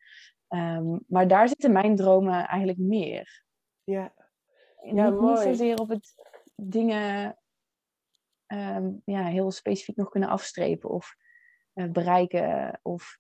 [0.53, 3.45] Ehm, maar daar zitten mijn dromen eigenlijk meer.
[3.85, 4.15] Ja,
[4.83, 5.33] ja niet, mooi.
[5.33, 6.15] niet zozeer op het
[6.55, 7.39] dingen
[8.47, 11.17] ehm, ja, heel specifiek nog kunnen afstrepen of
[11.75, 13.19] uh, bereiken of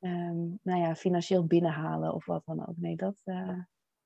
[0.00, 2.76] um, nou ja, financieel binnenhalen of wat dan ook.
[2.76, 3.58] Nee, dat, uh,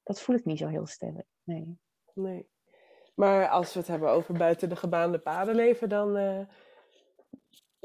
[0.02, 1.26] dat voel ik niet zo heel sterk.
[1.42, 1.78] Nee.
[2.14, 2.48] nee.
[3.14, 6.40] Maar als we het hebben over buiten de gebaande paden leven, dan uh,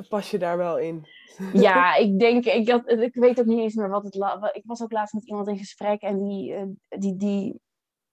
[0.07, 1.07] pas je daar wel in.
[1.53, 4.15] Ja, ik denk, ik, had, ik weet ook niet eens meer wat het...
[4.55, 7.61] Ik was ook laatst met iemand in gesprek en die, die, die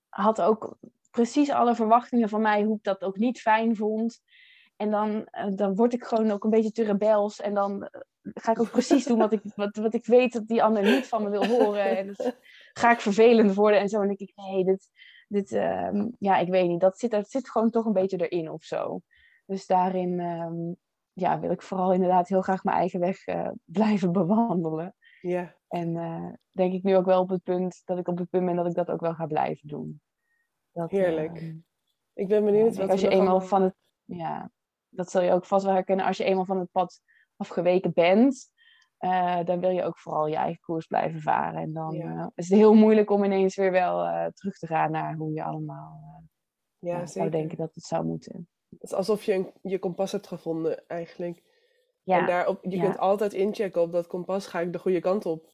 [0.08, 0.76] had ook
[1.10, 4.20] precies alle verwachtingen van mij, hoe ik dat ook niet fijn vond.
[4.76, 7.40] En dan, dan word ik gewoon ook een beetje te rebels.
[7.40, 7.90] En dan
[8.34, 11.06] ga ik ook precies doen wat ik, wat, wat ik weet dat die ander niet
[11.06, 11.96] van me wil horen.
[11.96, 12.32] En dus
[12.72, 14.00] ga ik vervelend worden en zo.
[14.00, 14.90] En denk ik, nee, dit,
[15.28, 16.80] dit uh, ja, ik weet niet.
[16.80, 19.00] Dat zit, dat zit gewoon toch een beetje erin of zo.
[19.46, 20.76] Dus daarin um,
[21.18, 24.94] ja, wil ik vooral inderdaad heel graag mijn eigen weg uh, blijven bewandelen.
[25.20, 25.56] Ja.
[25.68, 28.44] En uh, denk ik nu ook wel op het punt dat ik op het punt
[28.46, 30.00] ben dat ik dat ook wel ga blijven doen.
[30.72, 31.40] Dat, Heerlijk.
[31.40, 31.54] Uh,
[32.12, 34.50] ik ben benieuwd ja, wat als je eenmaal van het, ja,
[34.88, 37.00] dat zul je ook vast wel herkennen als je eenmaal van het pad
[37.36, 38.50] afgeweken bent,
[39.00, 41.60] uh, dan wil je ook vooral je eigen koers blijven varen.
[41.60, 41.94] En dan
[42.34, 46.22] is het heel moeilijk om ineens weer wel terug te gaan naar hoe je allemaal
[46.78, 48.48] ja, zou denken dat het zou moeten.
[48.70, 51.42] Het is alsof je een, je kompas hebt gevonden, eigenlijk.
[52.02, 52.18] Ja.
[52.18, 55.50] En daarop, je kunt altijd inchecken op dat kompas, ga ik de goede kant op.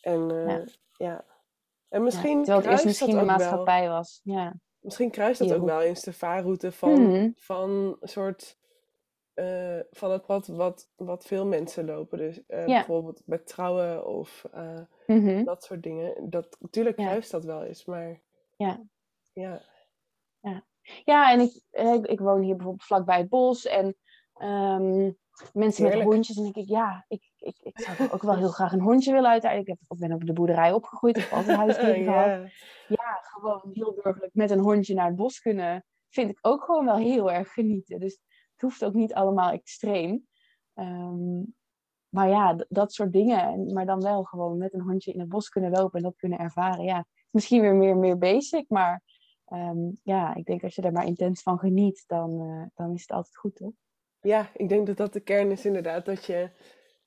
[0.00, 0.64] En ja.
[0.96, 1.24] ja.
[1.88, 2.44] En misschien.
[2.44, 3.90] Terwijl het eerst misschien de maatschappij wel.
[3.90, 4.20] was.
[4.24, 4.54] Ja.
[4.80, 8.58] Misschien kruist dat ook wel eens de vaarroute van, mm van een soort
[9.34, 12.18] uh, van het pad wat, wat veel mensen lopen.
[12.18, 14.44] Dus uh, bijvoorbeeld met trouwen of
[15.06, 15.44] mm-hmm.
[15.44, 16.30] dat soort dingen.
[16.30, 17.20] Dat, natuurlijk ja.
[17.30, 18.20] dat wel eens, maar...
[18.56, 18.80] Ja.
[19.32, 19.60] Ja.
[20.40, 20.64] Ja,
[21.04, 23.96] ja en ik, ik, ik woon hier bijvoorbeeld vlakbij het bos en
[24.42, 25.16] um,
[25.52, 26.04] mensen Heerlijk.
[26.04, 26.36] met hondjes.
[26.36, 29.30] En denk ik, ja, ik, ik, ik zou ook wel heel graag een hondje willen
[29.30, 29.80] uiteindelijk.
[29.88, 32.50] Ik, ben op de boerderij opgegroeid, ik heb altijd huisdieren gehad.
[32.88, 36.84] Ja, gewoon heel burgerlijk met een hondje naar het bos kunnen, vind ik ook gewoon
[36.84, 38.00] wel heel erg genieten.
[38.00, 38.20] Dus
[38.52, 40.26] het hoeft ook niet allemaal extreem.
[40.74, 41.54] Um,
[42.08, 43.72] maar ja, dat soort dingen.
[43.72, 46.38] Maar dan wel gewoon met een hondje in het bos kunnen lopen en dat kunnen
[46.38, 46.84] ervaren.
[46.84, 48.68] Ja, misschien weer meer, meer basic.
[48.68, 49.02] Maar
[49.52, 53.00] um, ja, ik denk als je er maar intens van geniet, dan, uh, dan is
[53.00, 53.72] het altijd goed, toch?
[54.20, 56.04] Ja, ik denk dat dat de kern is inderdaad.
[56.04, 56.50] Dat je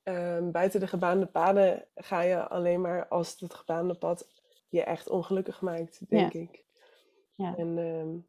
[0.04, 4.28] um, buiten de gebaande paden ga je alleen maar als het gebaande pad
[4.68, 6.40] je echt ongelukkig maakt, denk ja.
[6.40, 6.64] ik.
[7.34, 7.56] Ja.
[7.56, 8.24] En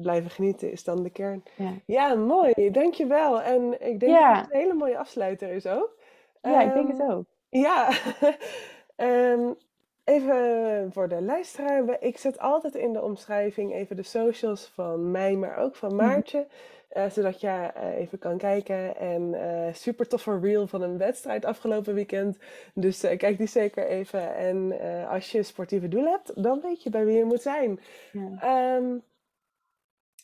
[0.00, 1.42] blijven genieten is dan de kern.
[1.56, 2.70] Ja, ja mooi.
[2.70, 3.42] Dankjewel.
[3.42, 4.34] En ik denk ja.
[4.34, 5.98] dat het een hele mooie afsluiter is ook.
[6.42, 7.26] Ja, um, ik denk het ook.
[7.48, 7.92] Ja.
[8.96, 9.56] um,
[10.10, 11.96] even voor de luisteraar.
[12.00, 16.06] Ik zet altijd in de omschrijving even de socials van mij, maar ook van mhm.
[16.06, 16.38] Maartje.
[16.38, 16.46] Mm
[16.88, 17.02] -hmm.
[17.02, 18.96] uh, zodat je uh, even kan kijken.
[18.96, 22.38] En uh, super toffe reel van een wedstrijd afgelopen weekend.
[22.74, 24.34] Dus kijk die zeker even.
[24.34, 27.80] En als je sportieve doelen hebt, dan weet je bij wie je moet zijn.
[28.12, 28.76] Ja.
[28.76, 29.02] Um,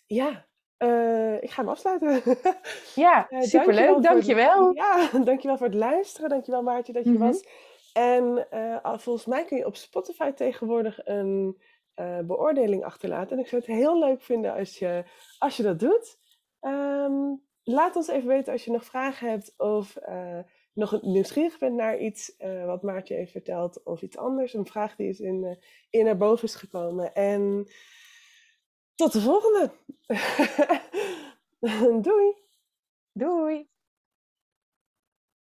[0.06, 0.46] ja,
[0.78, 2.22] uh, ik ga hem afsluiten.
[2.94, 4.02] Ja, uh, superleuk.
[4.02, 4.66] Dankjewel.
[4.66, 6.28] Het, ja, dankjewel voor het luisteren.
[6.28, 7.26] Dankjewel Maartje dat je mm -hmm.
[7.26, 7.44] was.
[7.96, 11.60] En uh, volgens mij kun je op Spotify tegenwoordig een
[12.26, 13.36] beoordeling achterlaten.
[13.36, 15.04] En ik zou het heel leuk vinden als je,
[15.38, 16.18] als je dat doet.
[16.60, 19.96] Um, laat ons even weten als je nog vragen hebt of
[20.72, 22.36] nog nieuwsgierig bent naar iets
[22.66, 24.54] wat Maartje heeft verteld of iets anders.
[24.54, 25.58] Een vraag die is in,
[25.90, 27.14] in naar boven is gekomen.
[27.14, 27.66] En
[28.94, 29.70] tot de volgende.
[32.02, 32.34] Doei.
[33.12, 33.68] Doei.